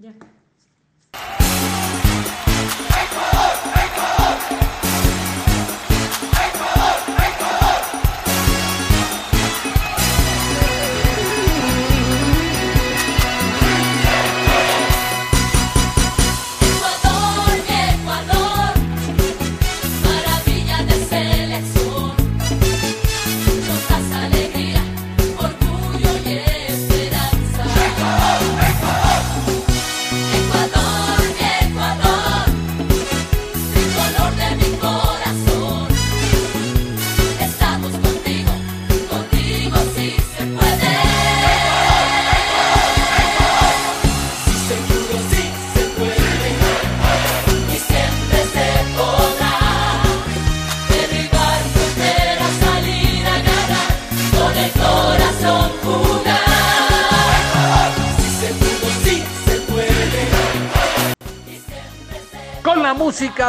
[0.00, 0.12] Ya.
[0.12, 0.47] Ecuador,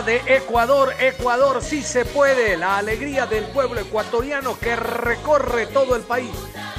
[0.02, 6.03] de Ecuador, Ecuador sí se puede, la alegría del pueblo ecuatoriano que recorre todo el
[6.03, 6.31] país,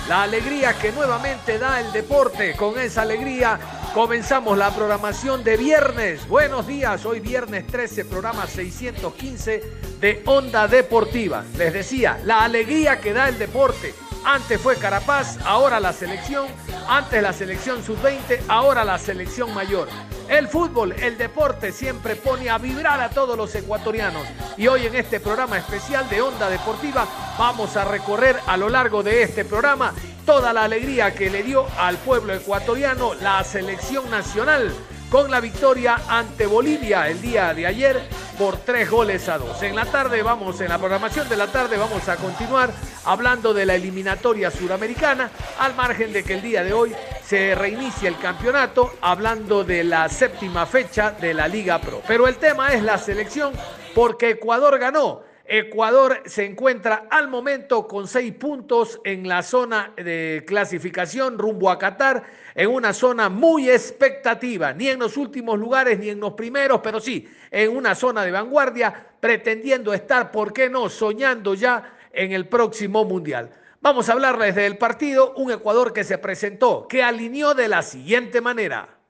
[0.08, 3.58] la alegría que nuevamente da el deporte, con esa alegría
[3.92, 6.26] comenzamos la programación de viernes.
[6.28, 9.62] Buenos días, hoy viernes 13, programa 615
[10.00, 11.44] de Onda Deportiva.
[11.58, 13.94] Les decía, la alegría que da el deporte.
[14.24, 16.46] Antes fue Carapaz, ahora la selección,
[16.88, 19.88] antes la selección sub-20, ahora la selección mayor.
[20.28, 24.26] El fútbol, el deporte siempre pone a vibrar a todos los ecuatorianos.
[24.58, 27.06] Y hoy en este programa especial de Onda Deportiva
[27.38, 29.94] vamos a recorrer a lo largo de este programa
[30.26, 34.70] toda la alegría que le dio al pueblo ecuatoriano la selección nacional
[35.11, 38.00] con la victoria ante Bolivia el día de ayer
[38.39, 39.61] por tres goles a dos.
[39.62, 42.70] En la tarde vamos, en la programación de la tarde vamos a continuar
[43.05, 46.94] hablando de la eliminatoria suramericana, al margen de que el día de hoy
[47.25, 52.03] se reinicia el campeonato, hablando de la séptima fecha de la Liga Pro.
[52.06, 53.53] Pero el tema es la selección
[53.94, 55.29] porque Ecuador ganó.
[55.53, 61.77] Ecuador se encuentra al momento con seis puntos en la zona de clasificación rumbo a
[61.77, 62.22] Qatar,
[62.55, 67.00] en una zona muy expectativa, ni en los últimos lugares ni en los primeros, pero
[67.00, 72.47] sí en una zona de vanguardia, pretendiendo estar, ¿por qué no?, soñando ya en el
[72.47, 73.50] próximo Mundial.
[73.81, 78.41] Vamos a hablarles del partido, un Ecuador que se presentó, que alineó de la siguiente
[78.41, 79.00] manera.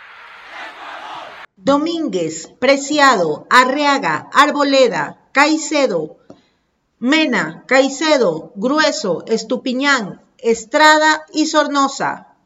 [1.55, 6.19] Domínguez, Preciado, Arriaga, Arboleda, Caicedo,
[7.00, 12.37] Mena, Caicedo, Grueso, Estupiñán, Estrada y Sornosa.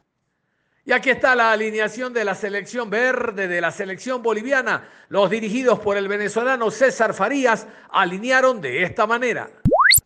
[0.85, 4.87] Y aquí está la alineación de la selección verde, de la selección boliviana.
[5.09, 9.49] Los dirigidos por el venezolano César Farías alinearon de esta manera.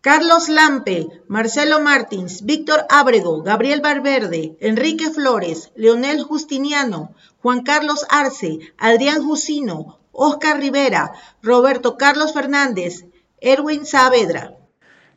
[0.02, 8.58] Carlos Lampe, Marcelo Martins, Víctor Ábrego, Gabriel Valverde, Enrique Flores, Leonel Justiniano, Juan Carlos Arce,
[8.80, 11.12] Adrián Jusino, Oscar Rivera,
[11.44, 13.06] Roberto Carlos Fernández,
[13.42, 14.54] Erwin Saavedra.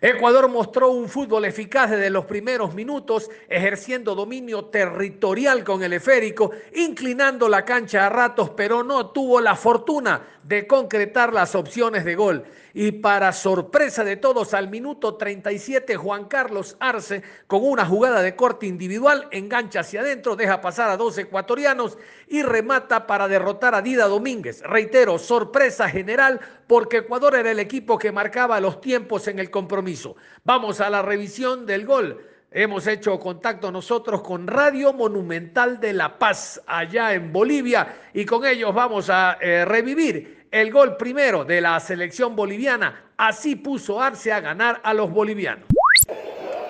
[0.01, 6.51] Ecuador mostró un fútbol eficaz desde los primeros minutos, ejerciendo dominio territorial con el esférico,
[6.75, 12.17] inclinando la cancha a ratos, pero no tuvo la fortuna de concretar las opciones de
[12.17, 12.45] gol.
[12.75, 18.35] Y para sorpresa de todos, al minuto 37, Juan Carlos Arce, con una jugada de
[18.35, 23.83] corte individual, engancha hacia adentro, deja pasar a dos ecuatorianos y remata para derrotar a
[23.83, 24.63] Dida Domínguez.
[24.63, 30.17] Reitero, sorpresa general porque Ecuador era el equipo que marcaba los tiempos en el compromiso.
[30.45, 32.32] Vamos a la revisión del gol.
[32.55, 38.45] Hemos hecho contacto nosotros con Radio Monumental de La Paz, allá en Bolivia, y con
[38.45, 43.13] ellos vamos a eh, revivir el gol primero de la selección boliviana.
[43.17, 45.65] Así puso Arce a ganar a los bolivianos.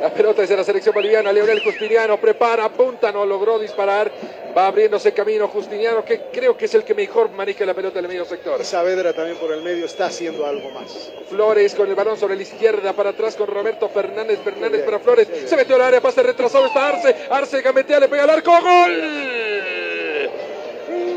[0.03, 1.33] La pelota es de la selección boliviana.
[1.33, 4.11] Leonel Justiniano prepara, apunta, no logró disparar.
[4.57, 8.07] Va abriéndose camino Justiniano, que creo que es el que mejor maneja la pelota en
[8.07, 8.65] el medio sector.
[8.65, 11.13] Saavedra también por el medio está haciendo algo más.
[11.29, 14.41] Flores con el balón sobre la izquierda, para atrás con Roberto Fernández.
[14.43, 15.29] Fernández para Flores.
[15.47, 16.67] Se metió al área, pase retrasado.
[16.67, 17.15] Está Arce.
[17.31, 18.51] Arce gametea, le pega al arco.
[18.51, 20.31] ¡Gol!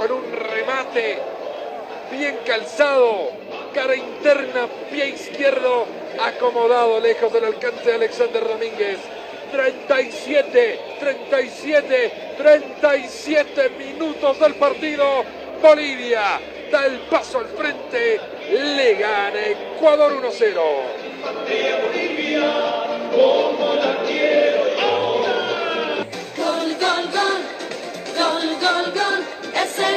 [0.00, 1.18] Con un remate
[2.10, 3.32] bien calzado,
[3.74, 5.84] cara interna, pie izquierdo,
[6.18, 8.96] acomodado lejos del alcance de Alexander Domínguez.
[9.52, 15.22] 37, 37, 37 minutos del partido.
[15.60, 16.40] Bolivia
[16.72, 18.20] da el paso al frente,
[18.50, 20.54] le gana Ecuador 1-0.
[26.36, 27.42] Gol, gol, gol,
[28.16, 29.96] gol, gol, gol, es el.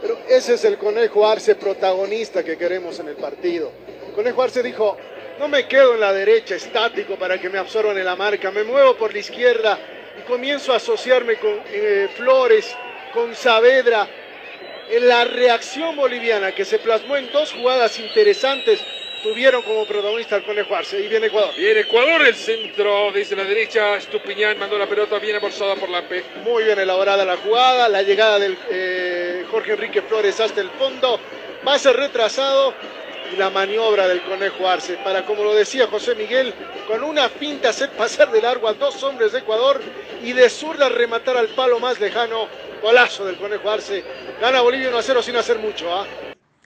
[0.00, 3.70] Pero ese es el Conejo Arce protagonista que queremos en el partido.
[4.14, 4.96] Conejo Arce dijo,
[5.38, 8.64] no me quedo en la derecha estático para que me absorban en la marca, me
[8.64, 9.78] muevo por la izquierda
[10.18, 12.74] y comienzo a asociarme con eh, Flores,
[13.14, 14.08] con Saavedra.
[14.90, 18.80] En la reacción boliviana que se plasmó en dos jugadas interesantes
[19.22, 21.00] tuvieron como protagonista al Conejo Arce.
[21.00, 21.54] Y viene Ecuador.
[21.56, 23.96] Viene Ecuador, el centro desde la derecha.
[23.96, 26.24] Estupiñán mandó la pelota, viene bolsada por Lampe.
[26.44, 31.20] Muy bien elaborada la jugada, la llegada del eh, Jorge Enrique Flores hasta el fondo,
[31.64, 32.74] pase retrasado
[33.32, 36.52] y la maniobra del Conejo Arce para, como lo decía José Miguel,
[36.86, 39.80] con una finta hacer pasar de largo a dos hombres de Ecuador
[40.22, 42.48] y de zurda rematar al palo más lejano.
[42.82, 44.02] Golazo del Conejo Arce.
[44.40, 45.94] Gana Bolivia 1 a 0 sin hacer mucho.
[45.94, 46.04] ¿ah?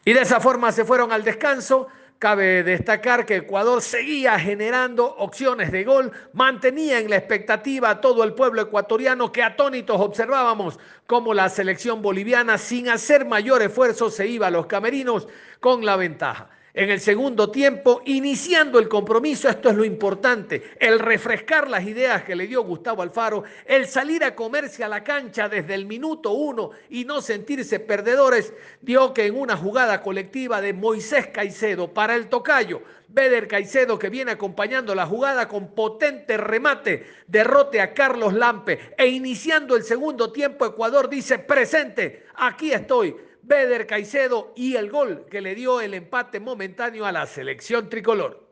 [0.03, 1.89] Y de esa forma se fueron al descanso.
[2.19, 8.25] Cabe destacar que Ecuador seguía generando opciones de gol, mantenía en la expectativa a todo
[8.25, 14.27] el pueblo ecuatoriano que atónitos observábamos cómo la selección boliviana sin hacer mayor esfuerzo se
[14.29, 15.29] iba a los camerinos
[15.61, 16.49] con la ventaja.
[16.77, 22.23] En el segundo tiempo, iniciando el compromiso, esto es lo importante, el refrescar las ideas
[22.23, 26.33] que le dio Gustavo Alfaro, el salir a comerse a la cancha desde el minuto
[26.33, 28.53] uno y no sentirse perdedores,
[28.83, 34.11] dio que en una jugada colectiva de Moisés Caicedo para el tocayo, Beder Caicedo que
[34.11, 40.31] viene acompañando la jugada con potente remate, derrote a Carlos Lampe e iniciando el segundo
[40.31, 45.95] tiempo Ecuador dice presente, aquí estoy, Beder Caicedo y el gol que le dio el
[45.95, 48.49] empate momentáneo a la selección tricolor.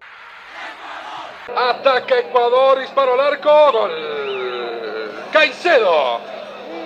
[1.49, 3.91] Ataca Ecuador, disparo al arco, gol.
[5.33, 6.21] Caicedo.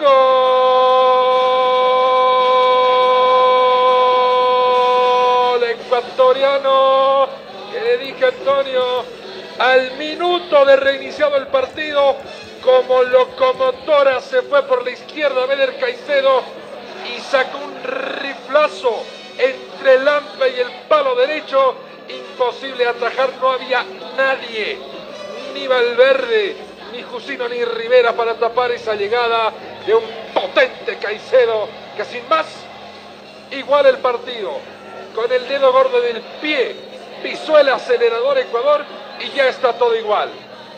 [0.00, 0.08] Gol
[5.64, 7.28] ecuatoriano.
[7.70, 9.04] Que le dije Antonio,
[9.58, 12.16] al minuto de reiniciado el partido,
[12.64, 16.57] como locomotora se fue por la izquierda Beder Caicedo
[17.16, 19.04] y sacó un riflazo
[19.38, 21.74] entre el Lampe y el palo derecho.
[22.08, 23.84] Imposible atajar, no había
[24.16, 24.78] nadie,
[25.52, 26.56] ni Valverde,
[26.92, 29.52] ni Jusino, ni Rivera para tapar esa llegada
[29.86, 32.46] de un potente Caicedo que sin más
[33.50, 34.52] iguala el partido.
[35.14, 36.76] Con el dedo gordo del pie
[37.22, 38.84] pisó el acelerador Ecuador
[39.20, 40.30] y ya está todo igual.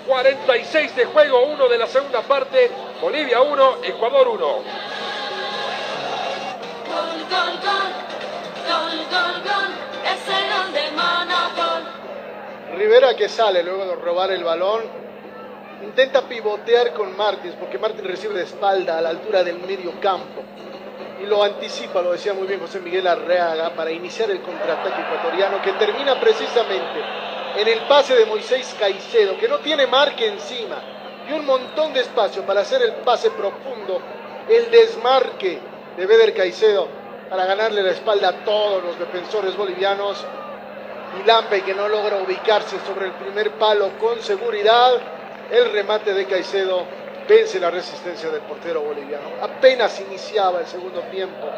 [0.07, 4.65] 46 de juego, 1 de la segunda parte, Bolivia 1, Ecuador 1.
[12.77, 14.83] Rivera que sale luego de robar el balón,
[15.83, 20.43] intenta pivotear con Martins, porque Martins recibe de espalda a la altura del medio campo.
[21.23, 25.61] Y lo anticipa, lo decía muy bien José Miguel Arreaga, para iniciar el contraataque ecuatoriano
[25.61, 27.01] que termina precisamente
[27.57, 30.77] en el pase de Moisés Caicedo, que no tiene marca encima,
[31.29, 34.01] y un montón de espacio para hacer el pase profundo,
[34.49, 36.89] el desmarque de Beder Caicedo
[37.29, 40.25] para ganarle la espalda a todos los defensores bolivianos
[41.19, 44.93] y Lampe que no logra ubicarse sobre el primer palo con seguridad.
[45.51, 46.85] El remate de Caicedo
[47.29, 49.29] vence la resistencia del portero boliviano.
[49.43, 51.49] Apenas iniciaba el segundo tiempo.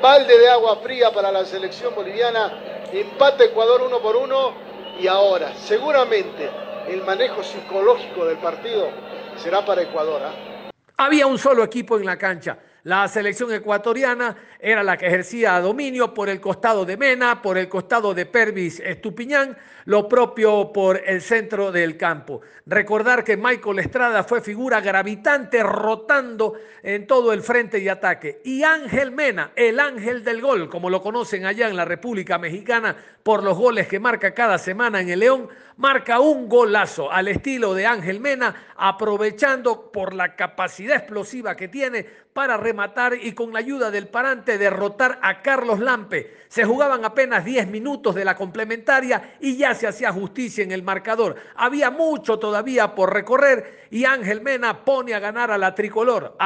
[0.00, 2.86] Balde de agua fría para la selección boliviana.
[2.92, 4.52] Empate Ecuador uno por uno.
[4.98, 6.48] Y ahora, seguramente,
[6.88, 8.88] el manejo psicológico del partido
[9.36, 10.22] será para Ecuador.
[10.24, 10.70] ¿ah?
[10.96, 12.56] Había un solo equipo en la cancha.
[12.84, 17.66] La selección ecuatoriana era la que ejercía dominio por el costado de Mena, por el
[17.66, 22.42] costado de Pervis Estupiñán, lo propio por el centro del campo.
[22.66, 28.42] Recordar que Michael Estrada fue figura gravitante rotando en todo el frente de ataque.
[28.44, 32.94] Y Ángel Mena, el ángel del gol, como lo conocen allá en la República Mexicana
[33.22, 37.74] por los goles que marca cada semana en el León, marca un golazo al estilo
[37.74, 43.60] de Ángel Mena, aprovechando por la capacidad explosiva que tiene para rematar y con la
[43.60, 46.38] ayuda del parante derrotar a Carlos Lampe.
[46.48, 50.82] Se jugaban apenas 10 minutos de la complementaria y ya se hacía justicia en el
[50.82, 51.36] marcador.
[51.56, 56.36] Había mucho todavía por recorrer y Ángel Mena pone a ganar a la tricolor.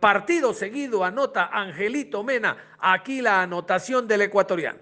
[0.00, 2.74] Partido seguido anota Angelito Mena.
[2.78, 4.80] Aquí la anotación del ecuatoriano.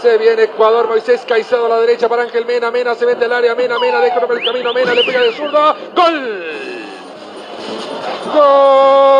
[0.00, 3.32] Se viene Ecuador, Moisés Caicedo a la derecha para Ángel Mena, Mena se mete al
[3.34, 6.44] área, Mena, Mena, deja por el camino, Mena le pega de zurda, ¡gol!
[8.34, 9.10] ¡Gol!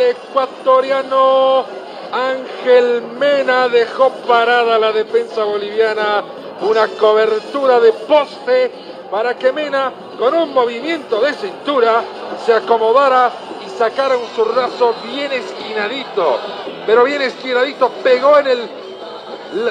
[0.00, 1.64] Ecuatoriano
[2.12, 6.22] Ángel Mena dejó parada la defensa boliviana.
[6.60, 8.70] Una cobertura de poste
[9.10, 12.02] para que Mena, con un movimiento de cintura,
[12.44, 13.30] se acomodara
[13.78, 16.38] y sacara un zurrazo bien esquinadito.
[16.86, 18.70] Pero bien esquinadito, pegó en el,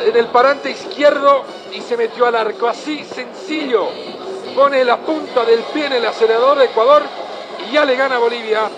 [0.07, 2.67] en el parante izquierdo y se metió al arco.
[2.67, 3.89] Así sencillo.
[4.55, 7.03] Pone la punta del pie en el acelerador de Ecuador
[7.67, 8.69] y ya le gana Bolivia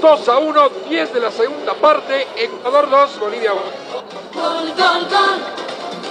[0.00, 3.62] 2 a 1, 10 de la segunda parte, Ecuador 2, Bolivia 1.
[4.34, 5.40] Gol, gol, gol,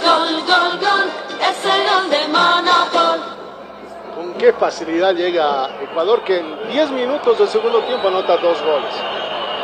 [0.03, 3.42] gol, gol, gol, es el gol de Manapol.
[4.43, 8.93] Qué facilidad llega Ecuador que en 10 minutos del segundo tiempo anota dos goles.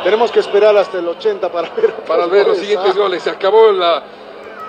[0.02, 2.98] Tenemos que esperar hasta el 80 para ver, Para ver los siguientes ¿ah?
[2.98, 4.02] goles, se acabó la,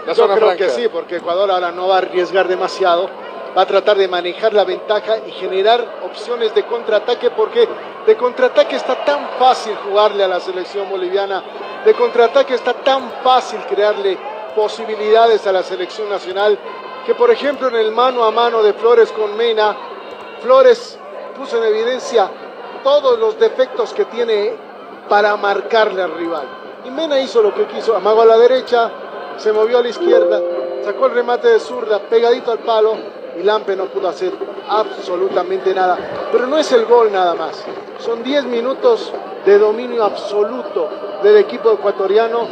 [0.05, 3.09] la Yo zona creo que sí, porque Ecuador ahora no va a arriesgar demasiado,
[3.57, 7.65] va a tratar de manejar la ventaja y generar opciones de contraataque, porque
[8.05, 11.41] de contraataque está tan fácil jugarle a la selección boliviana,
[11.85, 14.17] de contraataque está tan fácil crearle
[14.57, 16.59] posibilidades a la selección nacional,
[17.05, 19.77] que por ejemplo en el mano a mano de Flores con Mena,
[20.41, 20.97] Flores
[21.37, 22.29] puso en evidencia
[22.83, 24.53] todos los defectos que tiene
[25.07, 26.47] para marcarle al rival.
[26.85, 28.91] Y Mena hizo lo que quiso, amagó a la derecha,
[29.37, 30.41] se movió a la izquierda,
[30.83, 32.95] sacó el remate de zurda, pegadito al palo,
[33.39, 34.33] y Lampe no pudo hacer
[34.67, 35.97] absolutamente nada.
[36.31, 37.63] Pero no es el gol nada más,
[37.99, 39.13] son 10 minutos
[39.45, 40.89] de dominio absoluto
[41.21, 42.47] del equipo ecuatoriano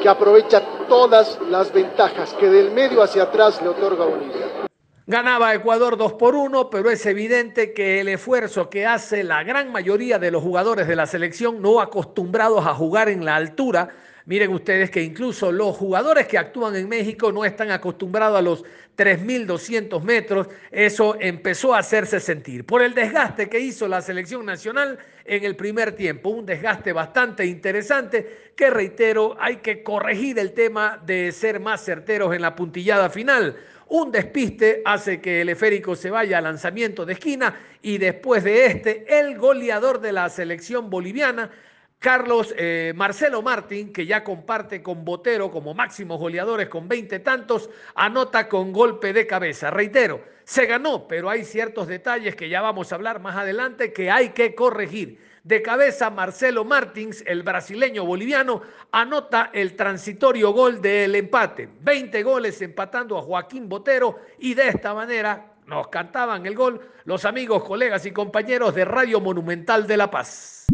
[0.00, 4.69] que aprovecha todas las ventajas que del medio hacia atrás le otorga Bolivia.
[5.10, 9.72] Ganaba Ecuador 2 por 1, pero es evidente que el esfuerzo que hace la gran
[9.72, 13.88] mayoría de los jugadores de la selección no acostumbrados a jugar en la altura,
[14.26, 18.62] miren ustedes que incluso los jugadores que actúan en México no están acostumbrados a los
[18.96, 24.96] 3.200 metros, eso empezó a hacerse sentir por el desgaste que hizo la selección nacional
[25.24, 31.02] en el primer tiempo, un desgaste bastante interesante que reitero, hay que corregir el tema
[31.04, 33.56] de ser más certeros en la puntillada final.
[33.90, 38.66] Un despiste hace que el esférico se vaya a lanzamiento de esquina y después de
[38.66, 41.50] este, el goleador de la selección boliviana,
[41.98, 47.68] Carlos eh, Marcelo Martín, que ya comparte con Botero como máximos goleadores con 20 tantos,
[47.96, 49.72] anota con golpe de cabeza.
[49.72, 54.08] Reitero, se ganó, pero hay ciertos detalles que ya vamos a hablar más adelante que
[54.08, 55.18] hay que corregir.
[55.42, 58.60] De cabeza, Marcelo Martins, el brasileño boliviano,
[58.92, 61.68] anota el transitorio gol del empate.
[61.80, 67.24] 20 goles empatando a Joaquín Botero y de esta manera nos cantaban el gol los
[67.24, 70.66] amigos, colegas y compañeros de Radio Monumental de La Paz.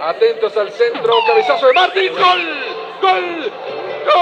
[0.00, 2.42] Atentos al centro, cabezazo de Martín, gol,
[3.00, 3.52] gol,
[4.04, 4.16] gol,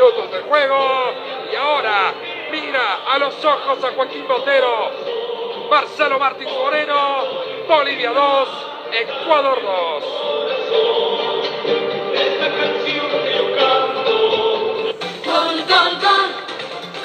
[0.00, 1.12] minutos de juego
[1.52, 2.14] y ahora
[2.50, 4.90] mira a los ojos a Joaquín Botero,
[5.68, 7.24] Marcelo Martins Moreno,
[7.68, 8.48] Bolivia 2,
[8.92, 10.04] Ecuador 2.
[15.26, 16.30] Gol, gol, gol,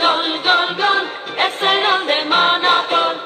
[0.02, 1.06] gol, gol, gol,
[1.38, 3.18] es el gol de Manapol.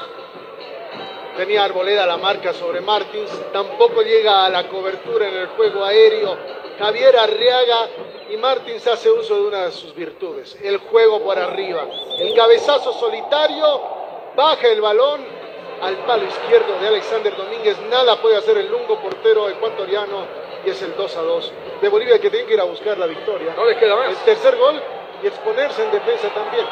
[1.36, 6.49] Tenía Arboleda la marca sobre Martins, tampoco llega a la cobertura en el juego aéreo.
[6.80, 7.88] Javier Arriaga
[8.30, 11.86] y Martins hace uso de una de sus virtudes, el juego por arriba.
[12.18, 13.82] El cabezazo solitario,
[14.34, 15.20] baja el balón
[15.82, 17.78] al palo izquierdo de Alexander Domínguez.
[17.90, 20.24] Nada puede hacer el lungo portero ecuatoriano
[20.64, 23.06] y es el 2 a 2 de Bolivia que tiene que ir a buscar la
[23.06, 23.52] victoria.
[23.54, 24.08] No les queda más.
[24.08, 24.80] El tercer gol
[25.22, 26.64] y exponerse en defensa también.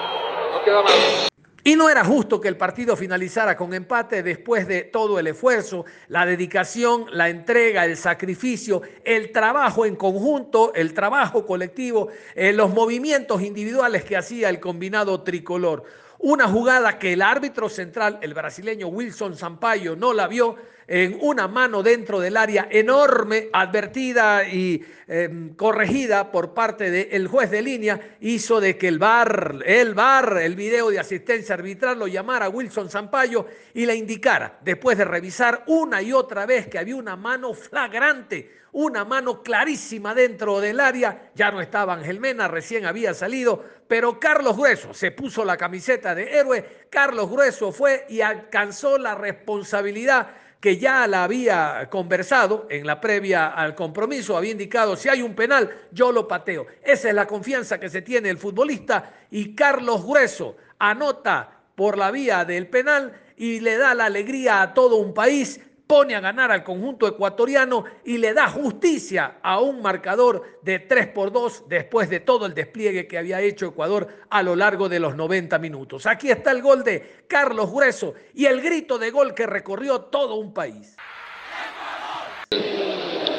[0.54, 1.28] No queda más.
[1.64, 5.84] Y no era justo que el partido finalizara con empate después de todo el esfuerzo,
[6.06, 12.72] la dedicación, la entrega, el sacrificio, el trabajo en conjunto, el trabajo colectivo, eh, los
[12.72, 15.84] movimientos individuales que hacía el combinado tricolor.
[16.20, 20.56] Una jugada que el árbitro central, el brasileño Wilson Sampaio, no la vio
[20.88, 27.50] en una mano dentro del área enorme, advertida y eh, corregida por parte del juez
[27.50, 32.06] de línea, hizo de que el VAR, el VAR, el video de asistencia arbitral, lo
[32.06, 36.78] llamara a Wilson Sampaio y le indicara, después de revisar una y otra vez que
[36.78, 42.48] había una mano flagrante, una mano clarísima dentro del área, ya no estaba Ángel Mena,
[42.48, 48.06] recién había salido, pero Carlos Grueso se puso la camiseta de héroe, Carlos Grueso fue
[48.08, 50.28] y alcanzó la responsabilidad
[50.60, 55.34] que ya la había conversado en la previa al compromiso, había indicado, si hay un
[55.34, 56.66] penal, yo lo pateo.
[56.82, 62.10] Esa es la confianza que se tiene el futbolista y Carlos Grueso anota por la
[62.10, 66.52] vía del penal y le da la alegría a todo un país pone a ganar
[66.52, 72.10] al conjunto ecuatoriano y le da justicia a un marcador de 3 por 2 después
[72.10, 76.04] de todo el despliegue que había hecho Ecuador a lo largo de los 90 minutos.
[76.04, 80.34] Aquí está el gol de Carlos Grueso y el grito de gol que recorrió todo
[80.34, 80.94] un país.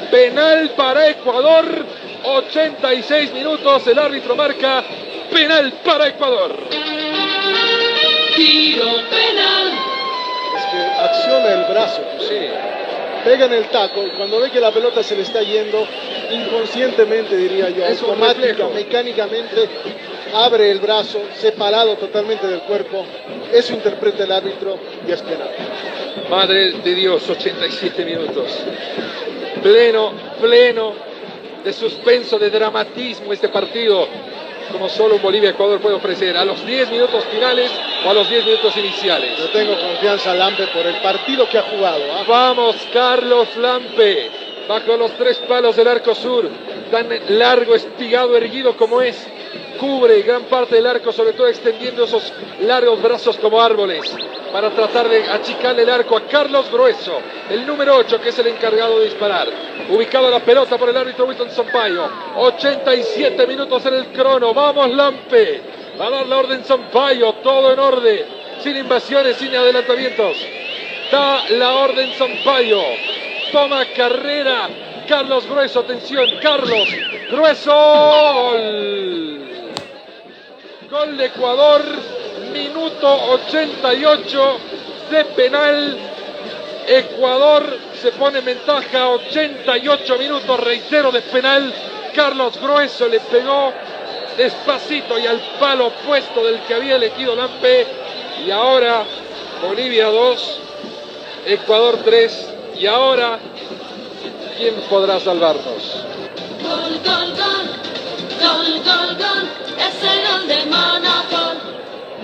[0.09, 1.65] Penal para Ecuador,
[2.25, 4.83] 86 minutos, el árbitro marca
[5.31, 6.55] penal para Ecuador.
[8.35, 9.88] Tiro penal.
[10.81, 12.39] Acciona el brazo, sí.
[13.23, 15.85] Pega en el taco y cuando ve que la pelota se le está yendo,
[16.31, 19.67] inconscientemente diría yo, Es automática, mecánicamente,
[20.33, 23.05] abre el brazo, separado totalmente del cuerpo.
[23.51, 25.49] Eso interpreta el árbitro y es penal.
[26.29, 28.59] Madre de Dios, 87 minutos.
[29.61, 31.09] Pleno, pleno
[31.63, 34.07] de suspenso, de dramatismo este partido,
[34.71, 37.71] como solo un Bolivia-Ecuador puede ofrecer, a los 10 minutos finales
[38.05, 39.37] o a los 10 minutos iniciales.
[39.37, 42.03] Yo tengo confianza Lampe por el partido que ha jugado.
[42.13, 42.23] ¿ah?
[42.27, 44.29] Vamos, Carlos Lampe,
[44.67, 46.49] bajo los tres palos del arco sur,
[46.91, 47.07] tan
[47.37, 49.27] largo, espigado, erguido como es,
[49.79, 52.31] cubre gran parte del arco, sobre todo extendiendo esos
[52.61, 54.15] largos brazos como árboles,
[54.51, 57.19] para tratar de achicarle el arco a Carlos Grueso,
[57.49, 59.47] el número 8, que es el encargado de disparar.
[59.89, 65.61] Ubicado la pelota por el árbitro Wilton Sampaio, 87 minutos en el crono, vamos Lampe,
[65.99, 68.25] va a dar la orden Sampaio, todo en orden,
[68.59, 70.37] sin invasiones, sin adelantamientos.
[71.11, 72.81] Da la orden Sampaio.
[73.51, 74.69] Toma carrera.
[75.07, 76.87] Carlos Grueso, atención, Carlos
[77.31, 78.53] Grueso.
[80.89, 81.17] Gol.
[81.17, 81.83] De Ecuador,
[82.51, 84.57] minuto 88
[85.11, 85.97] de penal.
[86.87, 91.71] Ecuador se pone en ventaja, 88 minutos, reitero, de penal.
[92.15, 93.71] Carlos Grueso le pegó
[94.35, 97.85] despacito y al palo opuesto del que había elegido Lampe.
[98.45, 99.03] Y ahora
[99.61, 100.59] Bolivia 2,
[101.45, 102.53] Ecuador 3.
[102.79, 103.37] Y ahora,
[104.57, 106.03] ¿quién podrá salvarnos?
[106.63, 107.98] Gol, gol, gol.
[108.39, 109.49] Gol, gol, gol.
[109.77, 110.69] Es el gol de.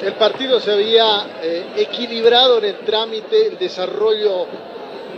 [0.05, 4.45] El partido se había eh, equilibrado en el trámite, el desarrollo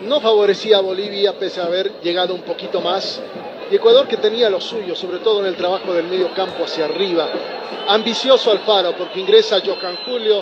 [0.04, 3.22] no favorecía a Bolivia pese a haber llegado un poquito más.
[3.70, 6.86] Y Ecuador que tenía lo suyo, sobre todo en el trabajo del medio campo hacia
[6.86, 7.28] arriba.
[7.90, 10.42] Ambicioso Alfaro porque ingresa Johan Julio,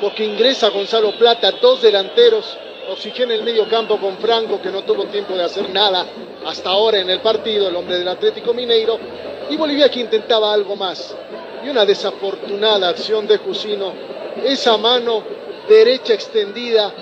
[0.00, 2.58] porque ingresa Gonzalo Plata, dos delanteros.
[2.90, 6.06] Oxigena el medio campo con Franco que no tuvo tiempo de hacer nada
[6.46, 8.98] hasta ahora en el partido, el hombre del Atlético Mineiro.
[9.48, 11.14] Y Bolivia que intentaba algo más
[11.64, 13.92] y una desafortunada acción de Jusino.
[14.44, 15.22] Esa mano
[15.68, 16.92] derecha extendida,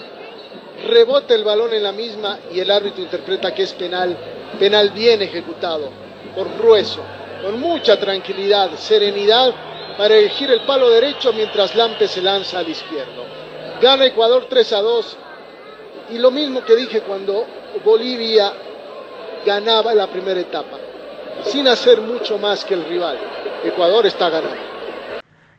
[0.86, 4.16] rebota el balón en la misma y el árbitro interpreta que es penal,
[4.58, 5.90] penal bien ejecutado,
[6.36, 7.00] por grueso,
[7.42, 9.52] con mucha tranquilidad, serenidad
[9.96, 13.24] para elegir el palo derecho mientras Lampe se lanza al izquierdo.
[13.80, 15.16] Gana Ecuador 3 a 2
[16.10, 17.46] y lo mismo que dije cuando
[17.84, 18.52] Bolivia
[19.44, 20.78] ganaba la primera etapa,
[21.44, 23.18] sin hacer mucho más que el rival.
[23.64, 24.72] Ecuador está ganando.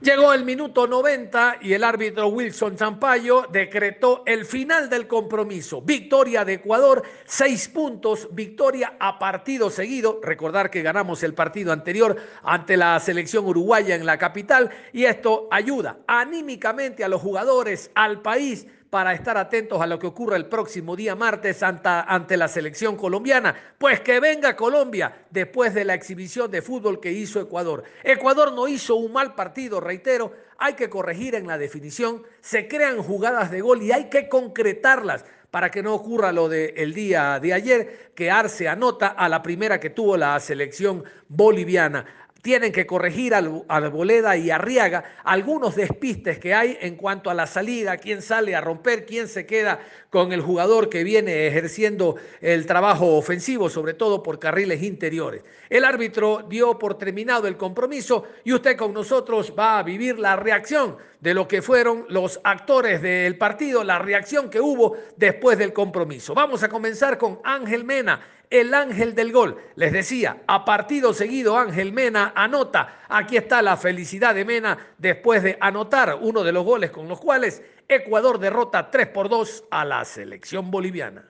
[0.03, 5.81] Llegó el minuto 90 y el árbitro Wilson Zampayo decretó el final del compromiso.
[5.81, 10.19] Victoria de Ecuador, seis puntos, victoria a partido seguido.
[10.21, 15.47] Recordar que ganamos el partido anterior ante la selección uruguaya en la capital y esto
[15.49, 20.45] ayuda anímicamente a los jugadores, al país para estar atentos a lo que ocurra el
[20.45, 23.55] próximo día martes ante, la selección colombiana.
[23.75, 27.83] Pues que venga Colombia después de la exhibición de fútbol que hizo Ecuador.
[28.03, 33.01] Ecuador no hizo un mal partido, reitero, hay que corregir en la definición, se crean
[33.01, 37.39] jugadas de gol y hay que concretarlas para que no ocurra lo del el día
[37.39, 42.05] de ayer, que Arce anota a la primera que tuvo la selección boliviana
[42.43, 47.33] tienen que corregir al, al Boleda y Arriaga algunos despistes que hay en cuanto a
[47.33, 49.79] la salida, quién sale a romper, quién se queda
[50.09, 55.41] con el jugador que viene ejerciendo el trabajo ofensivo, sobre todo por carriles interiores.
[55.69, 60.35] El árbitro dio por terminado el compromiso y usted con nosotros va a vivir la
[60.35, 65.71] reacción de lo que fueron los actores del partido, la reacción que hubo después del
[65.71, 66.33] compromiso.
[66.33, 68.19] Vamos a comenzar con Ángel Mena,
[68.53, 69.57] el ángel del gol.
[69.75, 72.99] Les decía, a partido seguido Ángel Mena anota.
[73.09, 77.19] Aquí está la felicidad de Mena después de anotar uno de los goles con los
[77.19, 81.23] cuales Ecuador derrota 3 por 2 a la selección boliviana.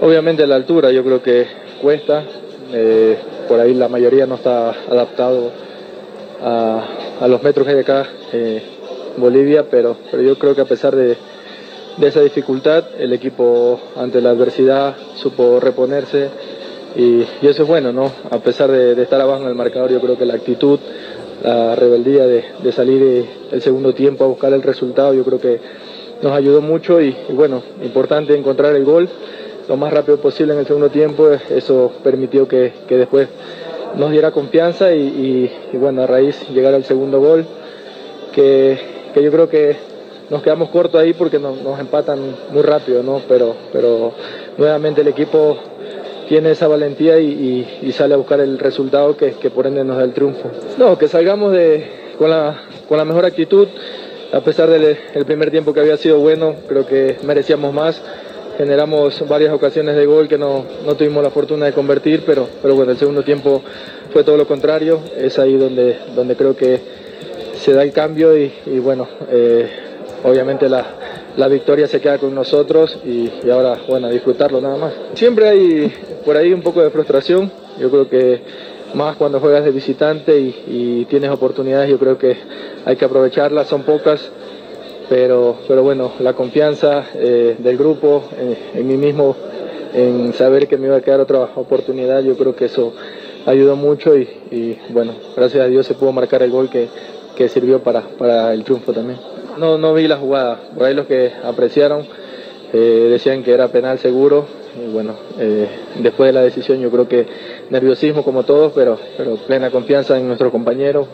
[0.00, 1.46] Obviamente la altura yo creo que
[1.80, 2.24] cuesta.
[2.72, 5.52] Eh, por ahí la mayoría no está adaptado
[6.42, 8.62] a, los metros que hay acá eh,
[9.16, 11.16] Bolivia, pero, pero yo creo que a pesar de,
[11.96, 16.28] de esa dificultad, el equipo ante la adversidad supo reponerse
[16.96, 18.10] y, y, eso es bueno, ¿no?
[18.30, 20.78] A pesar de, estar abajo en el marcador, yo creo que la actitud,
[21.42, 25.60] la rebeldía de, de salir el segundo tiempo a buscar el resultado, yo creo que,
[26.22, 29.08] nos ayudó mucho y, bueno, importante encontrar el gol
[29.68, 33.28] lo más rápido posible en el segundo tiempo, eso permitió que, que después
[33.96, 37.46] nos diera confianza y, y, y, bueno, a raíz llegar al segundo gol,
[38.32, 38.78] que,
[39.14, 39.76] que yo creo que
[40.30, 43.20] nos quedamos cortos ahí porque nos, empatan muy rápido, ¿no?
[43.28, 44.14] Pero, pero
[44.56, 45.58] nuevamente el equipo
[46.28, 50.12] tiene esa valentía y, sale a buscar el resultado que, por ende nos da el
[50.12, 50.50] triunfo.
[50.78, 53.66] No, que salgamos de, con, la, con la mejor actitud,
[54.32, 58.00] a pesar del el primer tiempo que había sido bueno, creo que merecíamos más.
[58.56, 62.76] Generamos varias ocasiones de gol que no, no tuvimos la fortuna de convertir, pero, pero
[62.76, 63.62] bueno, el segundo tiempo
[64.12, 65.00] fue todo lo contrario.
[65.16, 66.78] Es ahí donde, donde creo que
[67.56, 69.89] se da el cambio y, y bueno, eh,
[70.24, 70.84] obviamente la,
[71.36, 74.92] la victoria se queda con nosotros y, ahora, bueno, disfrutarlo nada más.
[75.14, 75.92] Siempre hay
[76.24, 78.42] por ahí un poco de frustración, yo creo que
[78.94, 82.36] más cuando juegas de visitante y, y tienes oportunidades, yo creo que
[82.84, 84.30] hay que aprovecharlas, son pocas,
[85.08, 89.36] pero, pero bueno, la confianza eh, del grupo, eh, en mí mismo,
[89.94, 92.92] en saber que me iba a quedar otra oportunidad, yo creo que eso
[93.46, 96.88] ayudó mucho y, y bueno, gracias a Dios se pudo marcar el gol que,
[97.36, 99.18] que sirvió para, para el triunfo también.
[99.60, 102.06] No, no vi la jugada, por ahí los que apreciaron
[102.72, 107.06] eh, decían que era penal seguro y bueno, eh, después de la decisión yo creo
[107.06, 107.26] que
[107.68, 111.06] nerviosismo como todos, pero, pero plena confianza en nuestro compañero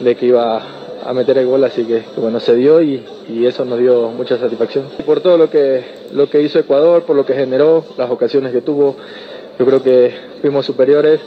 [0.00, 0.62] de que iba
[1.06, 4.36] a meter el gol, así que, bueno, se dio y, y, eso nos dio mucha
[4.36, 4.88] satisfacción.
[5.06, 5.82] Por todo lo que,
[6.12, 8.94] lo que hizo Ecuador, por lo que generó, las ocasiones que tuvo,
[9.58, 11.18] yo creo que fuimos superiores.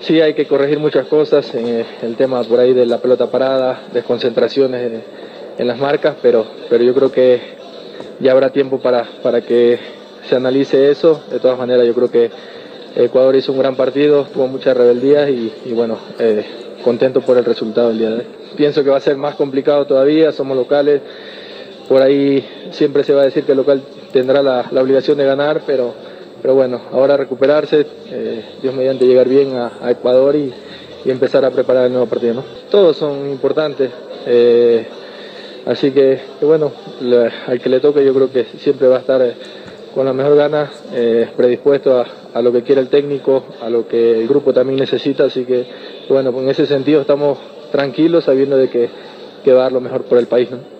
[0.00, 5.02] Sí hay que corregir muchas cosas, el tema por ahí de la pelota parada, desconcentraciones
[5.58, 7.56] en, las marcas, pero, pero yo creo que
[8.20, 9.78] ya habrá tiempo para, para que
[10.28, 11.22] se analice eso.
[11.30, 12.30] De todas maneras, yo creo que
[12.96, 16.44] Ecuador hizo un gran partido, tuvo muchas rebeldías y, bueno, eh,
[16.82, 18.26] contento por el resultado del día de hoy.
[18.56, 21.02] Pienso que va a ser más complicado todavía, somos locales,
[21.88, 25.60] por ahí siempre se va a decir que el local tendrá la, obligación de ganar,
[25.66, 25.92] pero,
[26.40, 30.52] pero bueno, ahora recuperarse, eh, Dios mediante llegar bien a, a Ecuador y,
[31.04, 32.34] y, empezar a preparar el nuevo partido.
[32.34, 32.44] ¿no?
[32.70, 33.90] Todos son importantes.
[34.26, 34.86] Eh,
[35.66, 36.72] así que, bueno,
[37.46, 39.34] al que le toque yo creo que siempre va a estar
[39.94, 44.20] con la mejor gana, eh, predispuesto a, lo que quiere el técnico, a lo que
[44.20, 45.66] el grupo también necesita, así que
[46.10, 47.38] bueno, en ese sentido estamos
[47.72, 48.90] tranquilos sabiendo de que,
[49.42, 50.50] que va a dar lo mejor por el país.
[50.50, 50.75] ¿no?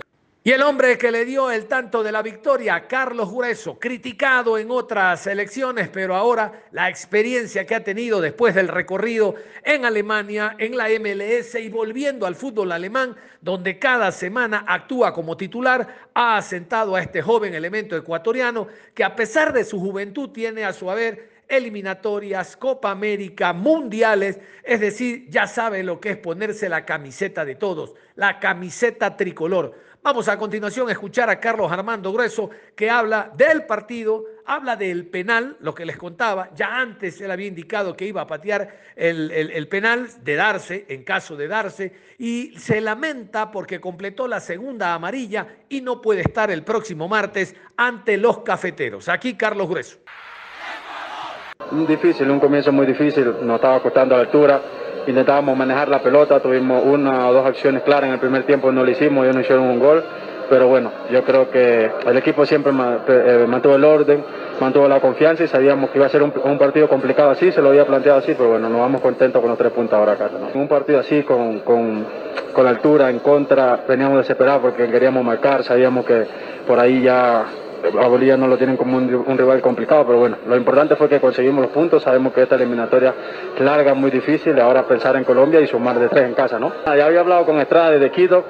[0.47, 4.71] Y el hombre que le dio el tanto de la victoria, Carlos Grueso, criticado en
[4.71, 10.77] otras elecciones, pero ahora la experiencia que ha tenido después del recorrido en Alemania, en
[10.77, 16.95] la MLS y volviendo al fútbol alemán, donde cada semana actúa como titular, ha asentado
[16.95, 21.29] a este joven elemento ecuatoriano que a pesar de su juventud tiene a su haber
[21.49, 27.57] eliminatorias, Copa América, mundiales, es decir, ya sabe lo que es ponerse la camiseta de
[27.57, 29.86] todos, la camiseta tricolor.
[30.07, 35.09] Vamos a continuación a escuchar a Carlos Armando Grueso que habla del partido, habla del
[35.09, 39.33] penal, lo que les contaba, ya antes él había indicado que iba a patear el,
[39.33, 44.38] el, el, penal de darse, en caso de darse, y se lamenta porque completó la
[44.38, 49.09] segunda amarilla y no puede estar el próximo martes ante los cafeteros.
[49.09, 49.99] Aquí Carlos Grueso.
[51.88, 54.61] Difícil, un comienzo muy difícil, nos estaba costando la altura,
[55.07, 58.85] intentábamos manejar la pelota, tuvimos una o dos acciones claras en el primer tiempo, no
[58.85, 60.05] lo hicimos, ellos no hicieron un gol,
[60.49, 62.73] pero bueno, yo creo que el equipo siempre
[63.09, 64.23] eh, mantuvo el orden,
[64.61, 67.71] mantuvo la confianza y sabíamos que iba a ser un, partido complicado así, se lo
[67.71, 70.31] había planteado así, pero bueno, nos vamos contentos con los tres puntos ahora acá.
[70.33, 70.61] ¿no?
[70.61, 72.07] Un partido así, con, con,
[72.53, 76.27] con altura en contra, veníamos desesperados porque queríamos marcar, sabíamos que
[76.66, 77.45] por ahí ya
[78.01, 81.21] a Bolivia no lo tienen como un, rival complicado, pero bueno, lo importante fue que
[81.21, 83.15] conseguimos los puntos, sabemos que esta eliminatoria
[83.61, 86.73] larga, muy difícil, ahora pensar en Colombia y sumar de tres en casa, ¿no?
[86.87, 88.45] Ya había hablado con Estrada desde Quito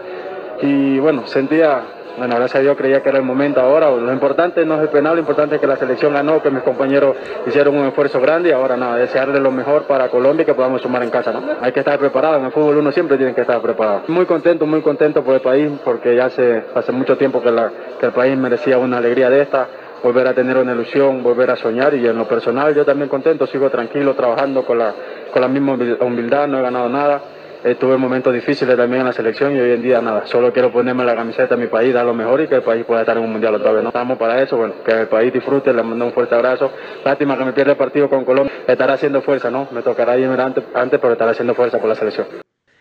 [0.62, 1.82] y bueno, sentía,
[2.16, 4.88] bueno, gracias a Dios creía que era el momento ahora, lo importante no es el
[4.88, 8.50] penal, lo importante es que la selección ganó, que mis compañeros hicieron un esfuerzo grande
[8.50, 11.42] y ahora nada, desearle lo mejor para Colombia y que podamos sumar en casa, ¿no?
[11.60, 14.02] Hay que estar preparado, en el fútbol uno siempre tiene que estar preparado.
[14.08, 17.52] Muy contento, muy contento por el país, porque ya hace, hace mucho tiempo que,
[18.00, 19.66] que el país merecía una alegría de esta,
[20.02, 23.46] volver a tener una ilusión, volver a soñar y en lo personal yo también contento,
[23.46, 24.94] sigo tranquilo, trabajando con la,
[25.32, 27.20] con la misma humildad, no he ganado nada
[27.66, 30.70] eh, tuve momentos difíciles también en la selección y hoy en día nada, solo quiero
[30.70, 33.16] ponerme la camiseta de mi país, dar lo mejor y que el país pueda estar
[33.16, 33.82] en un mundial otra vez.
[33.82, 36.70] No estamos para eso, bueno, que el país disfrute, le mando un fuerte abrazo.
[37.04, 39.66] Lástima que me pierda el partido con Colombia, estará haciendo fuerza, ¿no?
[39.72, 42.28] Me tocará irme antes, antes pero estará haciendo fuerza por la selección.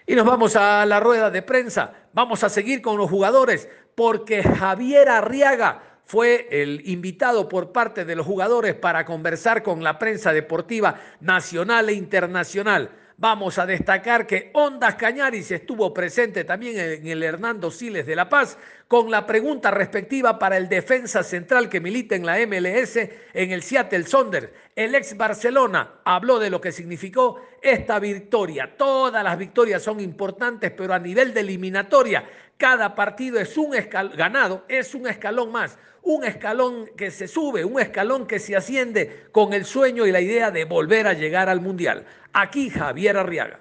[0.05, 1.91] Y nos vamos a la rueda de prensa.
[2.13, 8.15] Vamos a seguir con los jugadores porque Javier Arriaga fue el invitado por parte de
[8.15, 12.91] los jugadores para conversar con la prensa deportiva nacional e internacional.
[13.17, 18.28] Vamos a destacar que Ondas Cañaris estuvo presente también en el Hernando Siles de La
[18.28, 18.58] Paz
[18.89, 22.97] con la pregunta respectiva para el defensa central que milita en la MLS
[23.34, 24.54] en el Seattle Sonder.
[24.75, 28.75] El ex Barcelona habló de lo que significó esta victoria.
[28.78, 34.17] Todas las victorias son importantes, pero a nivel de eliminatoria, cada partido es un escalón
[34.17, 39.09] ganado, es un escalón más, un escalón que se sube, un escalón que se asciende
[39.31, 42.05] con el sueño y la idea de volver a llegar al Mundial.
[42.33, 43.59] Aquí Javier Arriaga.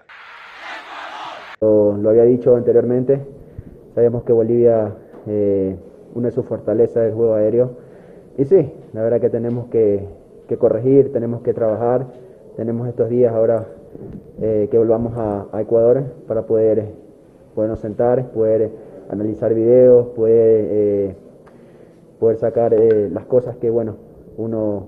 [1.61, 3.21] Lo, había dicho anteriormente,
[3.95, 4.95] sabemos que Bolivia,
[5.27, 5.75] eh,
[6.15, 7.79] una de sus fortalezas es el juego aéreo.
[8.37, 10.07] Y sí, la verdad que tenemos que,
[10.49, 12.07] que corregir, tenemos que trabajar.
[12.57, 13.67] Tenemos estos días ahora
[14.41, 16.85] eh, que volvamos a, Ecuador para poder
[17.55, 18.71] podernos sentar, poder
[19.09, 21.15] analizar videos, poder, eh,
[22.19, 22.75] poder sacar
[23.11, 23.97] las cosas que bueno
[24.37, 24.87] uno,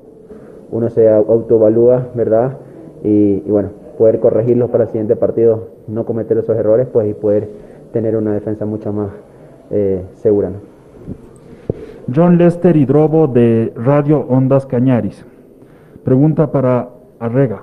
[0.70, 2.56] uno se autoevalúa, ¿verdad?
[3.02, 7.48] y, bueno, poder corregirlos para el siguiente partido, no cometer esos errores, pues y poder
[7.92, 9.10] tener una defensa mucho más
[9.70, 10.50] eh, segura.
[12.14, 15.24] John Lester Hidrobo de Radio Ondas Cañaris.
[16.04, 17.62] Pregunta para Arrega.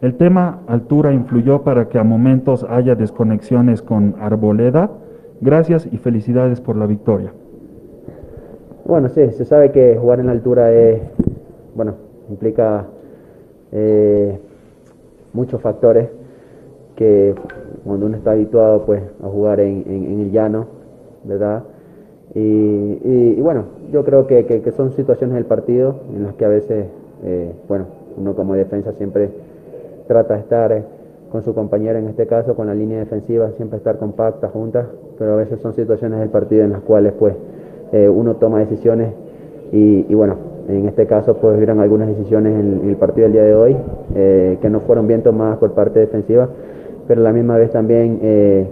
[0.00, 4.90] ¿El tema altura influyó para que a momentos haya desconexiones con Arboleda?
[5.40, 7.32] Gracias y felicidades por la victoria.
[8.88, 11.02] Bueno, sí, se sabe que jugar en altura es,
[11.74, 11.96] bueno,
[12.30, 12.86] implica
[13.70, 14.38] eh,
[15.34, 16.08] muchos factores
[16.96, 17.34] que
[17.84, 20.68] cuando uno está habituado pues a jugar en, en, el llano,
[21.24, 21.64] ¿verdad?
[22.34, 26.48] Y, y, bueno, yo creo que, que, son situaciones del partido en las que a
[26.48, 26.86] veces,
[27.24, 29.28] eh, bueno, uno como defensa siempre
[30.06, 30.82] trata de estar
[31.30, 34.86] con su compañero, en este caso con la línea defensiva, siempre estar compacta, juntas,
[35.18, 37.34] pero a veces son situaciones del partido en las cuales pues
[37.92, 39.12] eh, uno toma decisiones
[39.72, 40.36] y, y bueno,
[40.68, 43.76] en este caso, pues hubieron algunas decisiones en, en el partido del día de hoy
[44.14, 46.48] eh, que no fueron bien tomadas por parte defensiva,
[47.06, 48.66] pero a la misma vez también eh,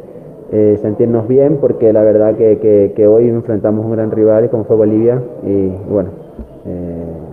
[0.52, 4.64] eh, sentirnos bien porque la verdad que, que, que, hoy enfrentamos un gran rival como
[4.64, 6.10] fue Bolivia y, bueno,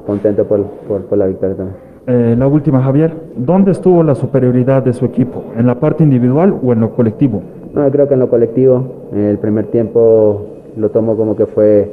[0.06, 1.78] contento por, por, por, la victoria también.
[2.08, 5.44] Eh, la última, Javier, ¿dónde estuvo la superioridad de su equipo?
[5.58, 7.42] ¿En la parte individual o en lo colectivo?
[7.74, 8.84] No, creo que en lo colectivo.
[9.14, 11.90] el primer tiempo lo tomo como que fue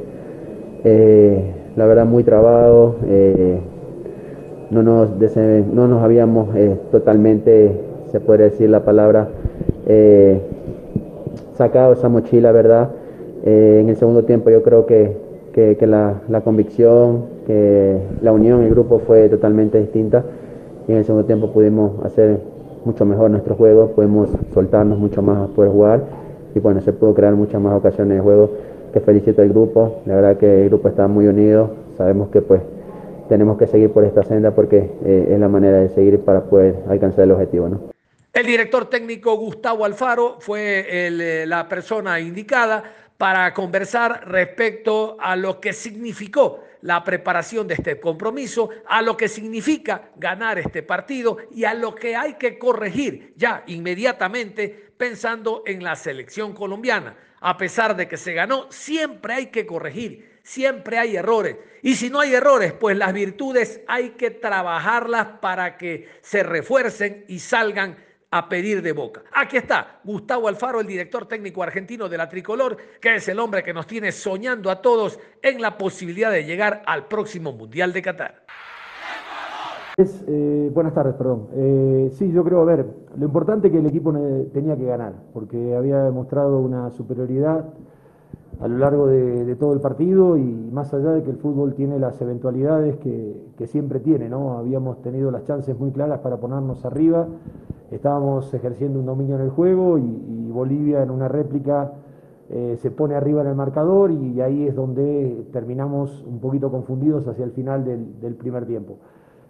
[0.83, 1.39] eh,
[1.75, 3.59] la verdad muy trabado, eh,
[4.71, 5.09] no, nos
[5.73, 7.71] no nos habíamos eh, totalmente,
[8.11, 9.29] se puede decir la palabra,
[11.55, 12.89] sacado esa mochila, ¿verdad?
[13.43, 15.17] en el segundo tiempo yo creo que,
[15.53, 20.23] que, que la, la, convicción, que la unión, el grupo fue totalmente distinta.
[20.87, 22.39] Y en el segundo tiempo pudimos hacer
[22.85, 26.01] mucho mejor nuestro juego, pudimos soltarnos mucho más a poder jugar.
[26.55, 28.49] Y bueno, se pudo crear muchas más ocasiones de juego
[28.91, 32.61] que felicito al grupo, la verdad que el grupo está muy unido, sabemos que pues
[33.29, 36.75] tenemos que seguir por esta senda porque eh, es la manera de seguir para poder
[36.89, 37.69] alcanzar el objetivo.
[37.69, 37.91] ¿no?
[38.33, 42.83] El director técnico Gustavo Alfaro fue eh, la persona indicada
[43.17, 49.27] para conversar respecto a lo que significó la preparación de este compromiso, a lo que
[49.27, 55.83] significa ganar este partido y a lo que hay que corregir ya inmediatamente pensando en
[55.83, 61.15] la selección colombiana a pesar de que se ganó, siempre hay que corregir, siempre hay
[61.15, 61.57] errores.
[61.81, 67.25] Y si no hay errores, pues las virtudes hay que trabajarlas para que se refuercen
[67.27, 67.97] y salgan
[68.29, 69.23] a pedir de boca.
[69.33, 73.63] Aquí está Gustavo Alfaro, el director técnico argentino de la Tricolor, que es el hombre
[73.63, 78.01] que nos tiene soñando a todos en la posibilidad de llegar al próximo Mundial de
[78.01, 78.45] Qatar.
[80.03, 81.47] Eh, buenas tardes, perdón.
[81.53, 82.85] Eh, sí, yo creo, a ver,
[83.17, 84.11] lo importante es que el equipo
[84.51, 87.65] tenía que ganar, porque había demostrado una superioridad
[88.59, 91.99] a lo largo de, todo el partido y más allá de que el fútbol tiene
[91.99, 94.57] las eventualidades que, siempre tiene, ¿no?
[94.57, 97.27] Habíamos tenido las chances muy claras para ponernos arriba,
[97.91, 101.93] estábamos ejerciendo un dominio en el juego y, Bolivia en una réplica
[102.49, 107.25] eh, se pone arriba en el marcador y ahí es donde terminamos un poquito confundidos
[107.29, 108.97] hacia el final del primer tiempo.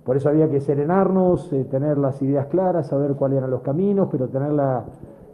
[0.03, 4.07] Por eso había que serenarnos, eh, tener las ideas claras, saber cuáles eran los caminos,
[4.11, 4.85] pero tener la,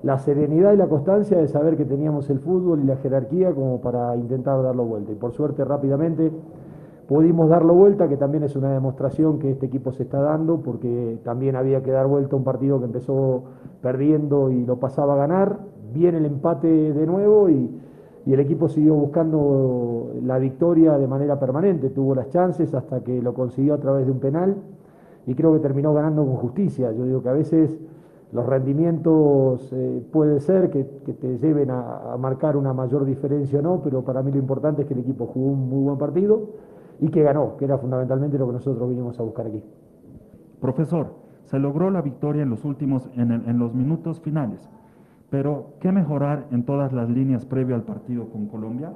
[0.03, 3.79] la, serenidad y la constancia de saber que teníamos el fútbol y la jerarquía como
[3.79, 5.13] para intentar darlo vuelta.
[5.13, 6.31] Y por suerte rápidamente
[7.07, 11.17] pudimos darlo vuelta, que también es una demostración que este equipo se está dando, porque
[11.23, 13.43] también había que dar vuelta un partido que empezó
[13.81, 15.59] perdiendo y lo pasaba a ganar.
[15.93, 17.71] Viene el empate de nuevo y
[18.27, 23.21] y el equipo siguió buscando la victoria de manera permanente, tuvo las chances hasta que
[23.21, 24.57] lo consiguió a través de un penal
[25.25, 26.91] y creo que terminó ganando con justicia.
[26.91, 27.79] Yo digo que a veces
[28.33, 33.79] los rendimientos eh, puede ser que, te lleven a, marcar una mayor diferencia o no,
[33.81, 36.49] pero para mí lo importante es que el equipo jugó un muy buen partido
[36.99, 39.63] y que ganó, que era fundamentalmente lo que nosotros vinimos a buscar aquí.
[40.59, 44.69] Profesor, Se logró la victoria en los últimos, en los minutos finales,
[45.29, 48.91] pero ¿qué mejorar en todas las líneas previo al partido con Colombia?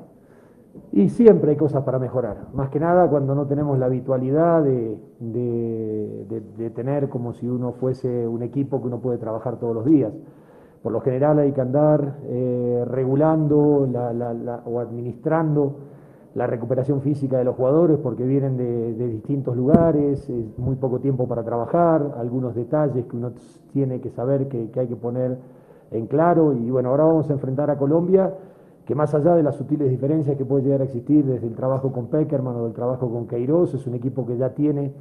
[0.94, 4.98] Y siempre hay cosas para mejorar, más que nada cuando no tenemos la habitualidad de,
[5.20, 10.13] de, tener como si uno fuese un equipo que uno puede trabajar todos los días.
[10.82, 15.76] Por lo general hay que andar eh, regulando la, la, la, o administrando
[16.36, 21.28] la recuperación física de los jugadores porque vienen de, distintos lugares, es muy poco tiempo
[21.28, 23.34] para trabajar, algunos detalles que uno
[23.74, 25.38] tiene que saber que hay que poner
[25.91, 26.54] en claro.
[26.54, 28.34] Y bueno, ahora vamos a enfrentar a Colombia
[28.86, 31.91] que más allá de las sutiles diferencias que puede llegar a existir desde el trabajo
[31.91, 34.91] con Peckerman o del trabajo con Queiroz, es un equipo que ya tiene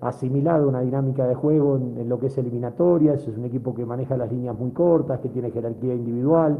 [0.00, 4.16] asimilado una dinámica de juego en, lo que es eliminatorias, es un equipo que maneja
[4.16, 6.58] las líneas muy cortas, que tiene jerarquía individual,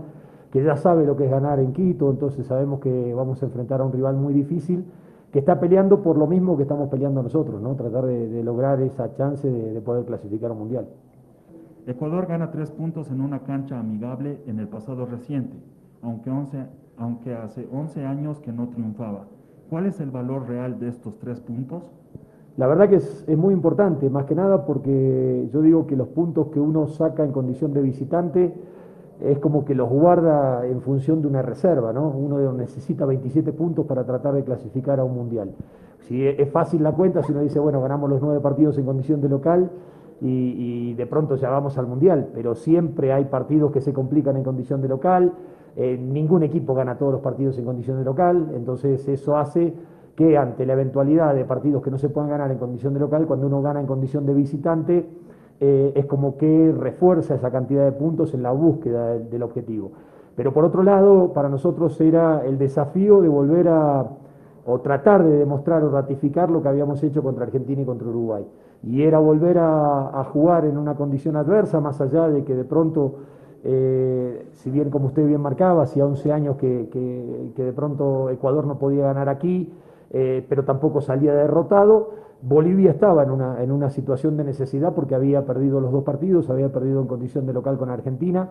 [0.50, 3.80] que ya sabe lo que es ganar en Quito, entonces sabemos que vamos a enfrentar
[3.80, 4.84] a un rival muy difícil,
[5.32, 7.76] que está peleando por lo mismo que estamos peleando nosotros, ¿no?
[7.76, 10.86] tratar de, lograr esa chance de, de poder clasificar a un mundial.
[11.90, 15.56] Ecuador gana tres puntos en una cancha amigable en el pasado reciente
[16.02, 16.58] aunque, 11,
[16.98, 19.26] aunque hace 11 años que no triunfaba.
[19.68, 21.82] ¿Cuál es el valor real de estos tres puntos?
[22.56, 26.08] La verdad que es, es, muy importante, más que nada porque yo digo que los
[26.08, 28.52] puntos que uno saca en condición de visitante
[29.20, 32.08] es como que los guarda en función de una reserva, ¿no?
[32.08, 35.52] Uno necesita 27 puntos para tratar de clasificar a un mundial.
[36.00, 39.20] Si es fácil la cuenta, si uno dice, bueno, ganamos los nueve partidos en condición
[39.20, 39.70] de local
[40.20, 44.44] y, de pronto ya vamos al mundial, pero siempre hay partidos que se complican en
[44.44, 45.32] condición de local,
[45.76, 49.72] eh, ningún equipo gana todos los partidos en condición de local, entonces eso hace
[50.16, 53.26] que ante la eventualidad de partidos que no se puedan ganar en condición de local,
[53.26, 55.06] cuando uno gana en condición de visitante,
[55.60, 59.92] eh, es como que refuerza esa cantidad de puntos en la búsqueda del objetivo.
[60.36, 64.06] Pero por otro lado, para nosotros era el desafío de volver a,
[64.70, 68.46] o tratar de demostrar o ratificar lo que habíamos hecho contra Argentina y contra Uruguay.
[68.82, 73.16] Y era volver a, jugar en una condición adversa, más allá de que de pronto
[73.62, 78.66] eh, si bien, como usted bien marcaba, hacía 11 años que, que, de pronto Ecuador
[78.66, 79.72] no podía ganar aquí,
[80.10, 82.10] eh, pero tampoco salía derrotado.
[82.42, 86.48] Bolivia estaba en una, en una situación de necesidad porque había perdido los dos partidos,
[86.48, 88.48] había perdido en condición de local con Argentina.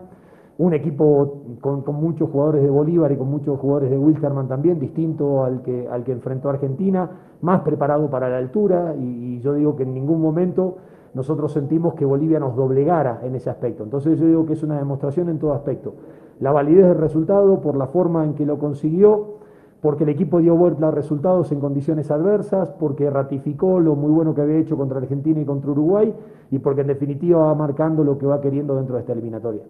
[0.60, 5.42] Un equipo con, muchos jugadores de Bolívar y con muchos jugadores de Wilterman también, distinto
[5.42, 9.74] al que, al que enfrentó Argentina, más preparado para la altura y, y yo digo
[9.74, 10.76] que en ningún momento
[11.14, 13.84] nosotros sentimos que Bolivia nos doblegara en ese aspecto.
[13.84, 15.94] Entonces yo digo que es una demostración en todo aspecto.
[16.40, 19.38] La validez del resultado por la forma en que lo consiguió,
[19.80, 24.34] porque el equipo dio vuelta a resultados en condiciones adversas, porque ratificó lo muy bueno
[24.34, 26.14] que había hecho contra Argentina y contra Uruguay,
[26.50, 29.62] y porque en definitiva va marcando lo que va queriendo dentro de esta eliminatoria.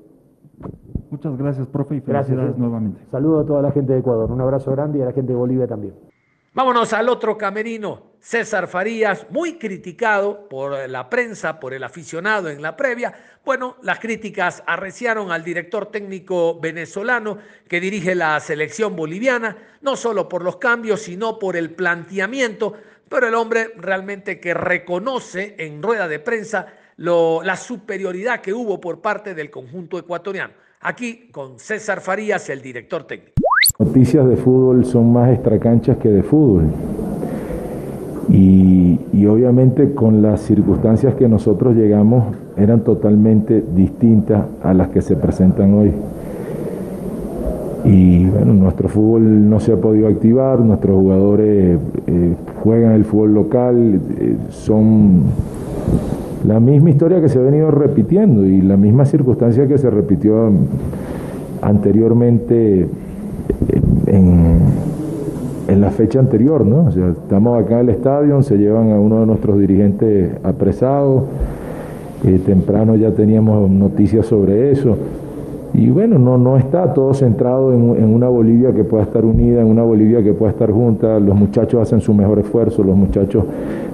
[1.10, 3.00] Muchas gracias, profe, y felicidades gracias, nuevamente.
[3.10, 5.38] Saludo a toda la gente de Ecuador, un abrazo grande y a la gente de
[5.38, 5.94] Bolivia también.
[6.52, 8.10] Vámonos al otro camerino.
[8.18, 13.14] César Farías, muy criticado por la prensa, por el aficionado en la previa.
[13.44, 20.28] Bueno, las críticas arreciaron al director técnico venezolano que dirige la selección boliviana, no solo
[20.28, 22.74] por los cambios, sino por el planteamiento,
[23.08, 26.66] pero el hombre realmente que reconoce en rueda de prensa
[27.00, 30.52] la superioridad que hubo por parte del conjunto ecuatoriano.
[30.82, 33.32] Aquí con César Farías, el director técnico.
[33.78, 36.64] Noticias de fútbol son más extracanchas que de fútbol.
[38.28, 45.02] Y, y, obviamente con las circunstancias que nosotros llegamos eran totalmente distintas a las que
[45.02, 45.92] se presentan hoy.
[47.84, 53.34] Y bueno, nuestro fútbol no se ha podido activar, nuestros jugadores eh, juegan el fútbol
[53.34, 55.24] local, eh, son
[56.46, 60.50] la misma historia que se ha venido repitiendo y la misma circunstancia que se repitió
[61.62, 62.88] anteriormente
[64.06, 64.60] en
[65.70, 66.86] en la fecha anterior, ¿no?
[66.86, 71.24] O sea, estamos acá en el estadio, se llevan a uno de nuestros dirigentes apresados,
[72.24, 74.96] eh, temprano ya teníamos noticias sobre eso.
[75.72, 79.60] Y bueno, no, no está todo centrado en, en, una Bolivia que pueda estar unida,
[79.60, 81.20] en una Bolivia que pueda estar junta.
[81.20, 83.44] Los muchachos hacen su mejor esfuerzo, los muchachos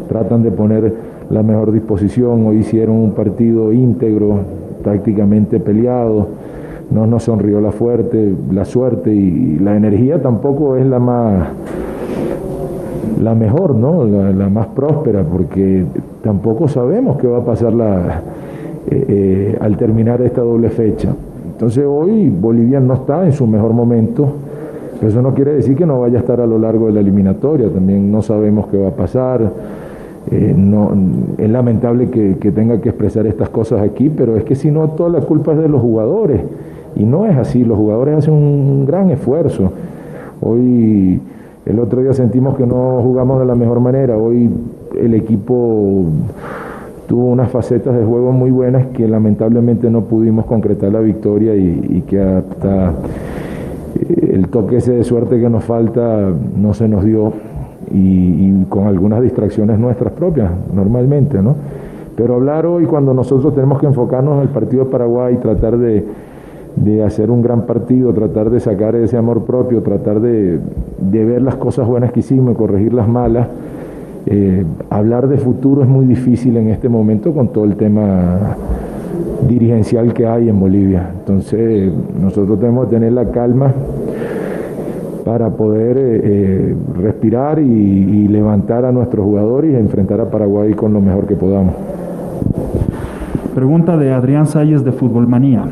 [0.09, 0.95] tratan de poner
[1.31, 2.47] la mejor disposición.
[2.47, 4.41] Hoy hicieron un partido íntegro,
[4.83, 6.29] prácticamente peleado
[6.91, 11.49] no nos sonrió la, fuerte, la suerte y la energía tampoco es la más
[13.21, 14.05] la mejor, ¿no?
[14.05, 15.85] La, más próspera, porque
[16.23, 18.21] tampoco sabemos qué va a pasar la,
[18.91, 21.15] eh, eh, al terminar esta doble fecha.
[21.51, 24.29] Entonces hoy Bolivia no está en su mejor momento,
[25.01, 27.71] eso no quiere decir que no vaya a estar a lo largo de la eliminatoria,
[27.71, 29.41] también no sabemos qué va a pasar.
[30.31, 30.93] Eh, no,
[31.39, 35.09] es lamentable que, tenga que expresar estas cosas aquí, pero es que si no, toda
[35.09, 36.41] la culpa es de los jugadores.
[36.97, 39.71] Y no es así, los jugadores hacen un gran esfuerzo.
[40.41, 41.21] Hoy,
[41.65, 44.51] el otro día sentimos que no jugamos de la mejor manera, hoy
[44.99, 46.05] el equipo
[47.07, 52.03] tuvo unas facetas de juego muy buenas que lamentablemente no pudimos concretar la victoria y,
[52.07, 52.91] que hasta
[54.01, 57.33] eh, el toque ese de suerte que nos falta no se nos dio
[57.97, 61.55] y, con algunas distracciones nuestras propias normalmente, ¿no?
[62.17, 66.05] Pero hablar hoy cuando nosotros tenemos que enfocarnos en el partido de Paraguay tratar de,
[66.77, 70.59] de hacer un gran partido, tratar de sacar ese amor propio, tratar de,
[70.99, 73.49] de ver las cosas buenas que hicimos y corregir las malas,
[74.27, 78.57] eh, hablar de futuro es muy difícil en este momento con todo el tema
[79.47, 81.11] dirigencial que hay en Bolivia.
[81.21, 83.73] Entonces nosotros tenemos que tener la calma
[85.27, 90.93] para poder eh, eh, respirar y, levantar a nuestros jugadores y enfrentar a Paraguay con
[90.93, 91.75] lo mejor que podamos.
[93.53, 95.65] Pregunta de Adrián Salles de Fútbol Manía.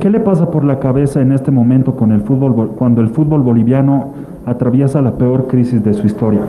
[0.00, 3.42] ¿Qué le pasa por la cabeza en este momento con el fútbol, cuando el fútbol
[3.42, 4.12] boliviano
[4.46, 6.40] atraviesa la peor crisis de su historia?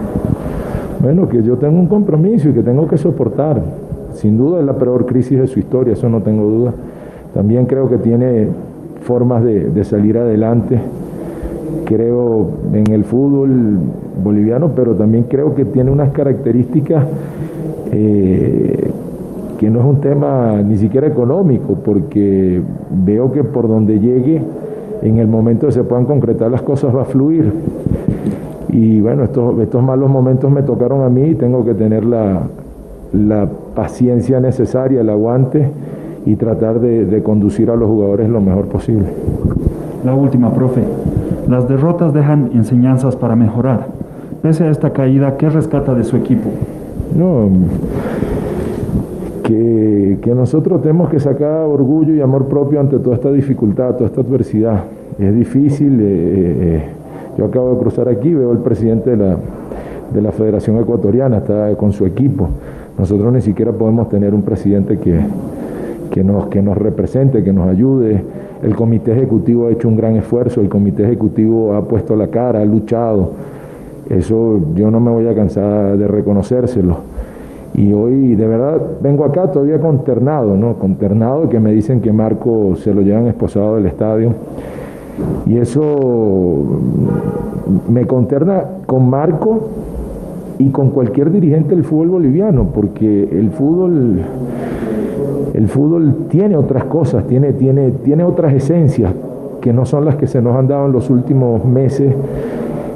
[1.02, 3.62] Bueno, que yo tengo un compromiso y que tengo que soportar.
[4.14, 6.74] Sin duda es la peor crisis de su historia, eso no tengo duda.
[7.34, 8.48] También creo que tiene
[9.02, 10.80] formas de, salir adelante.
[11.86, 13.80] Creo en el fútbol
[14.24, 17.06] boliviano, pero también creo que tiene unas características
[17.92, 18.92] eh,
[19.58, 22.62] que no es un tema ni siquiera económico, porque
[23.06, 24.42] veo que por donde llegue,
[25.02, 27.52] en el momento que se puedan concretar las cosas va a fluir.
[28.70, 32.48] Y bueno, estos, estos malos momentos me tocaron a mí y tengo que tener la,
[33.76, 35.70] paciencia necesaria, el aguante
[36.26, 39.08] y tratar de, conducir a los jugadores lo mejor posible.
[40.04, 40.82] La última, profe.
[41.52, 43.88] Las derrotas dejan enseñanzas para mejorar.
[44.42, 46.50] Pese a esta caída, ¿qué rescata de su equipo?
[47.14, 47.50] No,
[49.44, 54.22] que, nosotros tenemos que sacar orgullo y amor propio ante toda esta dificultad, toda esta
[54.22, 54.84] adversidad.
[55.20, 56.00] Es difícil.
[56.00, 56.84] Eh, eh, eh,
[57.38, 59.36] yo acabo de cruzar aquí, veo al presidente de la,
[60.14, 62.48] de la Federación Ecuatoriana, está con su equipo.
[62.98, 65.20] Nosotros ni siquiera podemos tener un presidente que,
[66.12, 68.24] que, nos, que nos represente, que nos ayude.
[68.64, 72.62] El comité ejecutivo ha hecho un gran esfuerzo, el comité ejecutivo ha puesto la cara,
[72.62, 73.32] ha luchado.
[74.10, 76.98] Eso yo no me voy a cansar de reconocérselo.
[77.74, 80.76] Y hoy de verdad vengo acá todavía consternado, ¿no?
[80.76, 84.34] Consternado que me dicen que Marco se lo llevan esposado del estadio.
[85.46, 86.80] Y eso
[87.90, 89.70] me conterna con Marco
[90.60, 94.22] y con cualquier dirigente del fútbol boliviano, porque el fútbol,
[95.54, 99.14] el fútbol tiene otras cosas, tiene, tiene, tiene otras esencias
[99.60, 102.14] que no son las que se nos han dado en los últimos meses,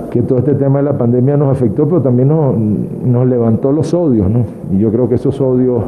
[0.09, 3.93] que todo este tema de la pandemia nos afectó, pero también nos, nos levantó los
[3.93, 4.45] odios, ¿no?
[4.71, 5.83] Y yo creo que esos odios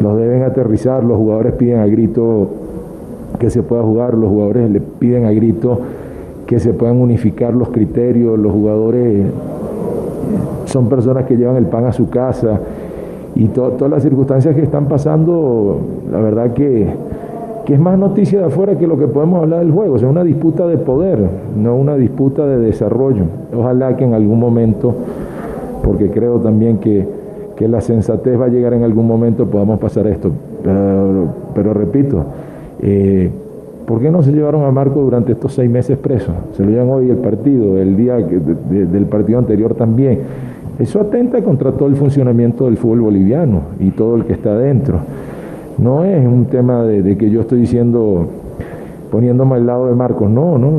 [0.00, 2.48] los deben aterrizar, los jugadores piden a grito
[3.38, 5.80] que se pueda jugar, los jugadores le piden a grito
[6.46, 9.26] que se puedan unificar los criterios, los jugadores
[10.66, 12.60] son personas que llevan el pan a su casa
[13.38, 15.78] y todas las circunstancias que están pasando,
[16.10, 16.88] la verdad que,
[17.64, 20.24] que, es más noticia de afuera que lo que podemos hablar del juego, es una
[20.24, 21.20] disputa de poder,
[21.56, 23.22] no una disputa de desarrollo.
[23.56, 24.92] Ojalá que en algún momento,
[25.84, 27.06] porque creo también que,
[27.56, 30.32] que la sensatez va a llegar en algún momento, podamos pasar esto.
[30.64, 32.24] Pero, pero repito,
[32.82, 33.30] eh,
[33.88, 36.30] ¿Por qué no se llevaron a Marco durante estos seis meses preso?
[36.52, 40.18] Se lo llevan hoy el partido, el día del partido anterior también.
[40.78, 45.00] Eso atenta contra todo el funcionamiento del fútbol boliviano y todo el que está dentro.
[45.78, 48.26] No es un tema de, que yo estoy diciendo
[49.10, 50.70] poniéndome al lado de Marcos, no, no.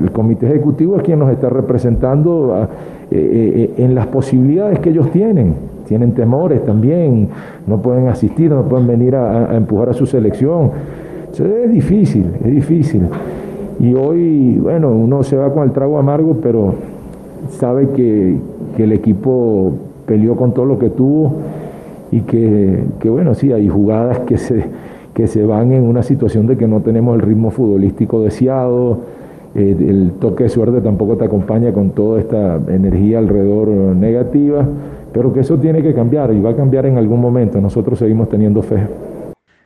[0.00, 2.68] El comité ejecutivo es quien nos está representando
[3.10, 3.18] eh,
[3.76, 5.54] eh, en las posibilidades que ellos tienen.
[5.88, 7.28] Tienen temores también,
[7.66, 10.70] no pueden asistir, no pueden venir a empujar a su selección
[11.38, 13.02] es difícil, es difícil.
[13.78, 16.74] Y hoy, bueno, uno se va con el trago amargo, pero
[17.50, 18.36] sabe que,
[18.78, 19.72] el equipo
[20.06, 21.34] peleó con todo lo que tuvo
[22.10, 24.64] y que, bueno, sí, hay jugadas que se,
[25.14, 28.98] que se van en una situación de que no tenemos el ritmo futbolístico deseado,
[29.54, 34.66] eh, el toque de suerte tampoco te acompaña con toda esta energía alrededor negativa,
[35.12, 37.60] pero que eso tiene que cambiar y va a cambiar en algún momento.
[37.60, 38.78] Nosotros seguimos teniendo fe.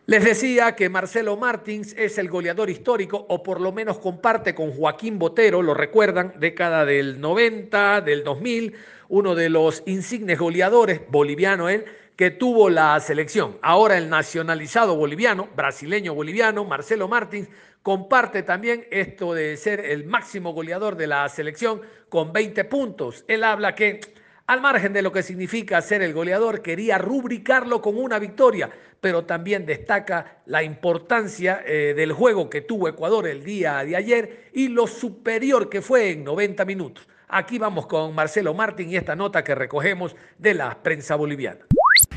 [0.07, 4.71] Les decía que Marcelo Martins es el goleador histórico, o por lo menos comparte con
[4.71, 8.75] Joaquín Botero, lo recuerdan, década del 90, del 2000,
[9.09, 11.87] uno de los insignes goleadores, boliviano él,
[12.17, 13.57] que tuvo la selección.
[13.63, 17.49] Ahora el nacionalizado boliviano, brasileño boliviano, Marcelo Martins,
[17.83, 21.81] comparte también esto de ser el máximo goleador de la selección
[22.11, 23.25] con 20 puntos.
[23.27, 24.01] Él habla que
[24.47, 28.69] al margen de lo que significa ser el goleador, quería rubricarlo con una victoria,
[29.05, 34.49] pero también destaca la importancia eh, del juego que tuvo Ecuador el día de ayer
[34.55, 37.07] y lo superior que fue en 90 minutos.
[37.29, 41.67] Aquí vamos con Marcelo Martín y esta nota que recogemos de la prensa boliviana.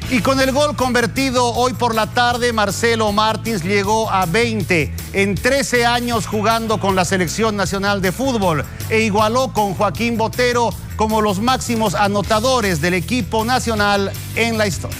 [0.10, 5.36] Y con el gol convertido hoy por la tarde, Marcelo Martins llegó a 20 en
[5.36, 11.20] 13 años jugando con la selección nacional de fútbol e igualó con Joaquín Botero como
[11.20, 14.98] los máximos anotadores del equipo nacional en la historia.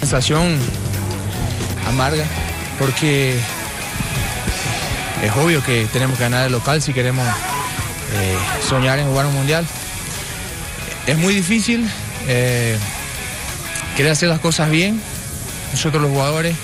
[0.00, 0.85] Sensación
[1.86, 2.24] amarga
[2.78, 3.38] porque
[5.22, 7.26] es obvio que tenemos que ganar el local si queremos
[8.14, 8.36] eh,
[8.68, 9.66] soñar en jugar un mundial.
[11.06, 11.88] Es muy difícil.
[12.28, 12.76] eh,
[13.96, 15.00] querer hacer las cosas bien,
[15.72, 16.54] nosotros los jugadores,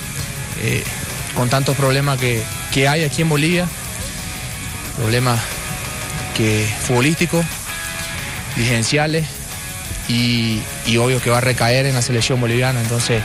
[0.61, 0.83] eh,
[1.35, 3.65] con tantos problemas que, que hay aquí en Bolivia,
[4.97, 5.39] problemas
[6.37, 7.43] que futbolísticos,
[8.55, 9.25] dirigenciales
[10.07, 12.81] y, y obvio que va a recaer en la selección boliviana.
[12.81, 13.23] Entonces,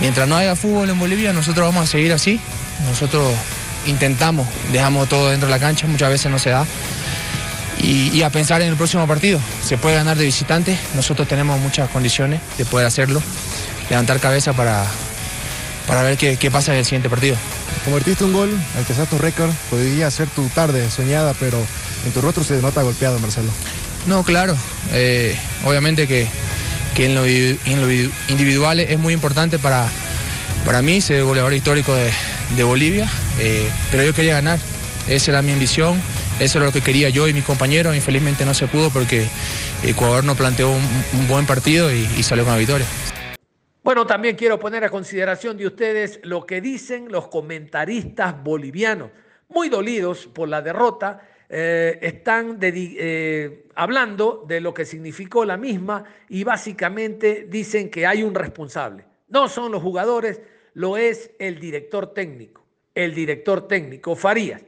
[0.00, 2.40] mientras no haya fútbol en Bolivia, nosotros vamos a seguir así.
[2.88, 3.32] Nosotros
[3.86, 6.66] intentamos, dejamos todo dentro de la cancha, muchas veces no se da.
[7.80, 9.40] Y, y a pensar en el próximo partido.
[9.62, 13.22] Se puede ganar de visitante, nosotros tenemos muchas condiciones de poder hacerlo,
[13.90, 14.84] levantar cabeza para,
[15.86, 17.36] para ver qué, qué pasa en el siguiente partido.
[17.84, 21.58] Convertiste un gol, alcanzaste tu récord, podría ser tu tarde soñada, pero
[22.06, 23.50] en tu rostro se nota golpeado, Marcelo.
[24.06, 24.56] No, claro.
[24.92, 26.26] eh, obviamente que,
[26.94, 29.88] que en, lo, en individual es muy importante para,
[30.64, 33.08] para mí ser goleador histórico de, Bolivia,
[33.40, 34.58] eh, pero yo quería ganar.
[35.08, 36.00] Esa era mi ambición,
[36.40, 37.94] eso era lo que quería yo y mis compañeros.
[37.94, 39.26] Infelizmente no se pudo porque
[39.82, 40.82] Ecuador no planteó un,
[41.18, 42.86] un buen partido y, y salió con la victoria.
[43.82, 49.10] Bueno, también quiero poner a consideración de ustedes lo que dicen los comentaristas bolivianos,
[49.48, 56.04] muy dolidos por la derrota, eh, están eh, hablando de lo que significó la misma
[56.28, 59.04] y básicamente dicen que hay un responsable.
[59.28, 60.40] No son los jugadores,
[60.74, 62.64] lo es el director técnico,
[62.94, 64.62] el director técnico Farías.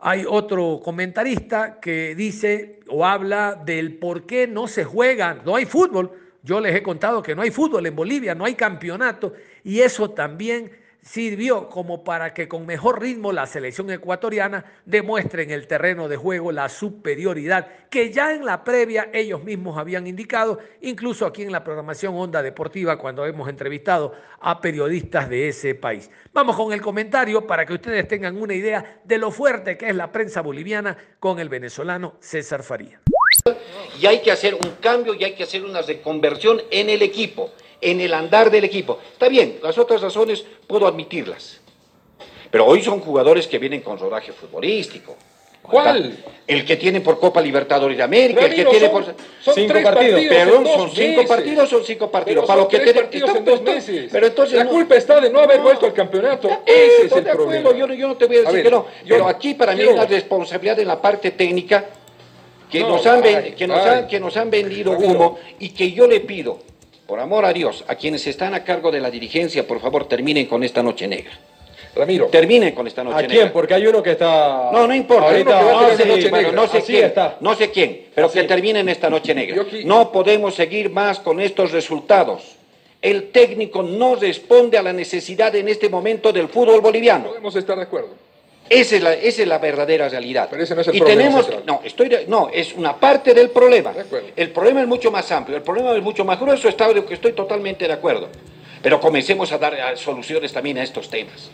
[0.00, 5.66] Hay otro comentarista que dice o habla del por qué no se juegan, no hay
[5.66, 6.12] fútbol.
[6.42, 9.32] Yo les he contado que no hay fútbol en Bolivia, no hay campeonato
[9.64, 10.70] y eso también
[11.08, 16.16] sirvió como para que con mejor ritmo la selección ecuatoriana demuestre en el terreno de
[16.16, 21.52] juego la superioridad que ya en la previa ellos mismos habían indicado, incluso aquí en
[21.52, 26.10] la programación Onda Deportiva cuando hemos entrevistado a periodistas de ese país.
[26.34, 29.96] Vamos con el comentario para que ustedes tengan una idea de lo fuerte que es
[29.96, 33.00] la prensa boliviana con el venezolano César Faría.
[33.98, 37.50] y hay que hacer un cambio y hay que hacer una reconversión en el equipo,
[37.80, 38.98] en el andar del equipo.
[39.12, 41.60] Está bien, las otras razones puedo admitirlas.
[42.50, 45.16] Pero hoy son jugadores que vienen con rodaje futbolístico.
[45.60, 46.16] ¿Cuál?
[46.46, 49.04] El que tiene por Copa Libertadores de América, el que tiene son- por...
[49.04, 50.20] son cinco tres partidos.
[50.22, 51.28] Perdón, dos son cinco meses.
[51.28, 52.34] partidos, son cinco partidos.
[52.36, 54.08] Pero Para son lo que tres partidos está- en dos está- meses.
[54.10, 56.48] Pero entonces la no- culpa está de no haber vuelto al campeonato.
[56.64, 57.58] Ese es Estoy el de problema.
[57.60, 58.86] acuerdo, yo, no- yo no te voy a decir ver, que no.
[59.04, 61.84] yo Pero aquí para mí es la responsabilidad en la parte técnica
[62.70, 63.90] que, No, nos, han ay, que, nos, ay.
[63.98, 66.60] han, que nos han vendido humo y que yo le pido,
[67.08, 70.44] por amor a Dios, a quienes están a cargo de la dirigencia, por favor, terminen
[70.44, 71.32] con esta noche negra.
[71.96, 72.26] Ramiro.
[72.26, 73.34] Terminen con esta noche ¿A negra.
[73.34, 73.50] quién?
[73.50, 74.68] Porque hay uno que está.
[74.70, 75.28] No, no importa.
[75.28, 76.62] Ahorita, uno que va a tener esta sí, noche bueno, negra.
[76.62, 77.36] no sé así quién, está.
[77.40, 79.64] no sé quién, pero que terminen esta noche negra.
[79.86, 82.42] No podemos seguir más con estos resultados.
[83.00, 87.28] El técnico no responde a la necesidad en este momento del fútbol boliviano.
[87.28, 88.10] Podemos estar de acuerdo.
[88.68, 90.48] Esa es la, esa es la verdadera realidad.
[90.50, 91.64] Pero ese no es el y problema tenemos, central.
[91.66, 93.92] no, estoy no, es una parte del problema.
[93.92, 94.04] De.
[94.36, 97.86] El problema es mucho más amplio, el problema es mucho más grueso, está estoy totalmente
[97.86, 98.28] de acuerdo.
[98.82, 101.50] Pero comencemos a dar soluciones también a estos temas.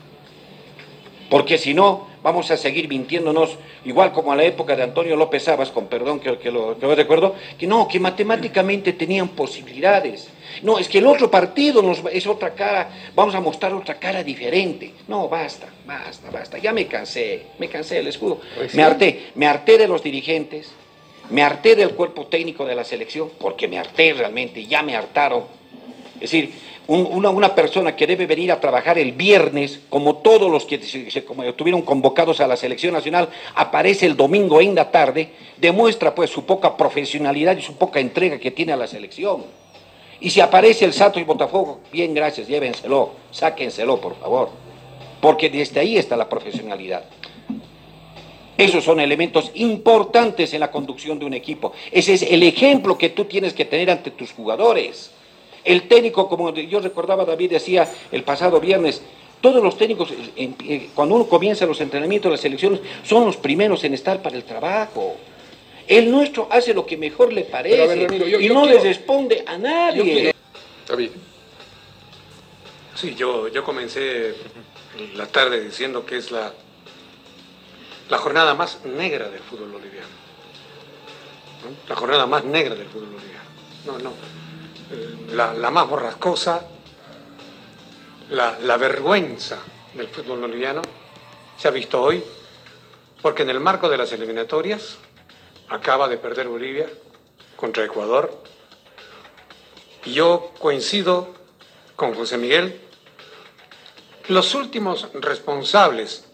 [1.34, 5.42] Porque si no, vamos a seguir mintiéndonos, igual como a la época de Antonio López
[5.42, 10.28] Sabas, con perdón que, que lo, que lo recuerdo, que no, que matemáticamente tenían posibilidades.
[10.62, 14.22] No, es que el otro partido nos, es otra cara, vamos a mostrar otra cara
[14.22, 14.92] diferente.
[15.08, 16.58] No, basta, basta, basta.
[16.58, 18.40] Ya me cansé, me cansé del escudo.
[18.54, 18.76] Pues sí.
[18.76, 20.70] Me harté, me harté de los dirigentes,
[21.30, 25.42] me harté del cuerpo técnico de la selección, porque me harté realmente, ya me hartaron.
[26.14, 26.52] Es decir,
[26.86, 30.78] un- una, una persona que debe venir a trabajar el viernes, como todos los que
[31.26, 36.30] como estuvieron convocados a la selección nacional, aparece el domingo en la tarde, demuestra pues
[36.30, 39.44] su poca profesionalidad y su poca entrega que tiene a la selección.
[40.20, 44.50] Y si aparece el Santos y Botafogo, bien, gracias, llévenselo, sáquenselo, por favor.
[45.20, 47.04] Porque desde ahí está la profesionalidad.
[48.56, 51.72] Esos son elementos importantes en la conducción de un equipo.
[51.90, 55.10] Ese es el ejemplo que tú tienes que tener ante tus jugadores.
[55.64, 59.02] El técnico, como yo recordaba, David decía el pasado viernes,
[59.40, 63.94] todos los técnicos, eh, cuando uno comienza los entrenamientos, las selecciones, son los primeros en
[63.94, 65.16] estar para el trabajo.
[65.86, 68.54] El nuestro hace lo que mejor le parece Pero a ver, Ramiro, yo- y yo
[68.54, 70.02] no quiero- le responde a nadie.
[70.02, 70.38] quiero-
[70.88, 71.10] David.
[72.94, 74.34] Sí, yo, yo comencé
[75.14, 76.52] la tarde diciendo que es la,
[78.08, 80.06] la jornada más negra del fútbol boliviano.
[81.64, 81.70] ¿no?
[81.88, 83.44] La jornada más negra del fútbol boliviano.
[83.86, 84.12] No, no.
[85.32, 86.66] La, la más borrascosa,
[88.30, 89.58] la, la vergüenza
[89.94, 90.82] del fútbol boliviano
[91.56, 92.22] se ha visto hoy
[93.22, 94.98] porque en el marco de las eliminatorias
[95.68, 96.86] acaba de perder Bolivia
[97.56, 98.30] contra Ecuador.
[100.04, 101.34] Y yo coincido
[101.96, 102.80] con José Miguel.
[104.28, 106.26] Los últimos responsables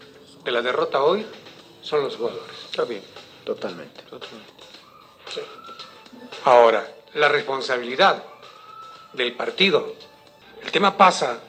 [0.43, 1.25] de la derrota hoy
[1.83, 2.57] son los jugadores.
[2.71, 3.03] Está bien.
[3.45, 4.01] Totalmente.
[5.33, 5.41] Sí.
[6.45, 8.25] Ahora, la responsabilidad
[9.13, 9.95] del partido.
[10.63, 11.41] El tema pasa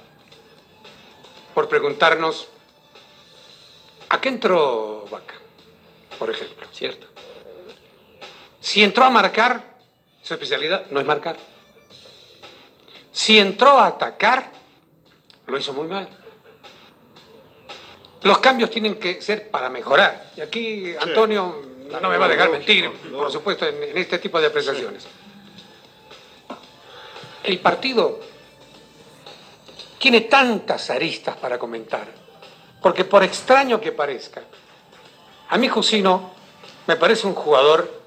[1.54, 2.48] por preguntarnos
[4.10, 5.36] ¿a qué entró Vaca?
[6.18, 7.08] Por ejemplo, ¿cierto?
[8.60, 9.78] Si entró a marcar,
[10.22, 11.38] su especialidad no es marcar.
[13.12, 14.52] Si entró a atacar,
[15.48, 16.08] lo hizo muy mal.
[18.22, 20.32] Los cambios tienen que ser para mejorar.
[20.38, 24.40] Y aquí Antonio no me va a dejar mentir, por supuesto, en, en este tipo
[24.40, 25.08] de apreciaciones.
[27.52, 28.18] El partido
[30.00, 32.08] tiene tantas aristas para comentar,
[32.82, 34.42] porque por extraño que parezca,
[35.50, 36.32] a mí Jusino
[36.88, 38.04] me parece un jugador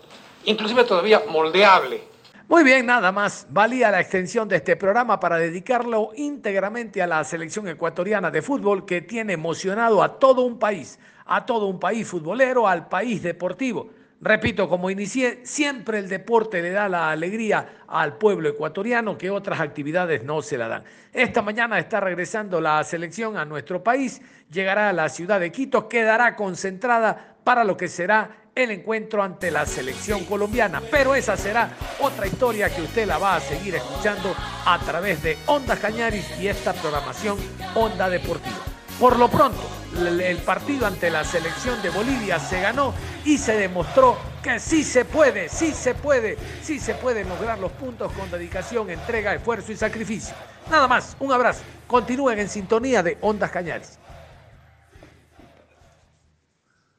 [0.46, 2.04] inclusive todavía moldeable.
[2.48, 3.46] Muy bien, nada más.
[3.50, 8.86] Valía la extensión de este programa para dedicarlo íntegramente a la selección ecuatoriana de fútbol
[8.86, 13.90] que tiene emocionado a todo un país, a todo un país futbolero, al país deportivo.
[14.24, 19.60] Repito, como inicié, siempre el deporte le da la alegría al pueblo ecuatoriano que otras
[19.60, 20.84] actividades no se la dan.
[21.12, 25.90] Esta mañana está regresando la selección a nuestro país, llegará a la ciudad de Quito,
[25.90, 30.80] quedará concentrada para lo que será el encuentro ante la selección colombiana.
[30.90, 31.68] Pero esa será
[32.00, 36.48] otra historia que usted la va a seguir escuchando a través de Onda Cañaris y
[36.48, 37.36] esta programación
[37.74, 38.73] Onda Deportiva.
[38.98, 39.60] Por lo pronto,
[40.08, 45.04] el partido ante la selección de Bolivia se ganó y se demostró que sí se
[45.04, 49.76] puede, sí se puede, sí se pueden lograr los puntos con dedicación, entrega, esfuerzo y
[49.76, 50.34] sacrificio.
[50.70, 51.62] Nada más, un abrazo.
[51.88, 53.98] Continúen en sintonía de Ondas Cañaris.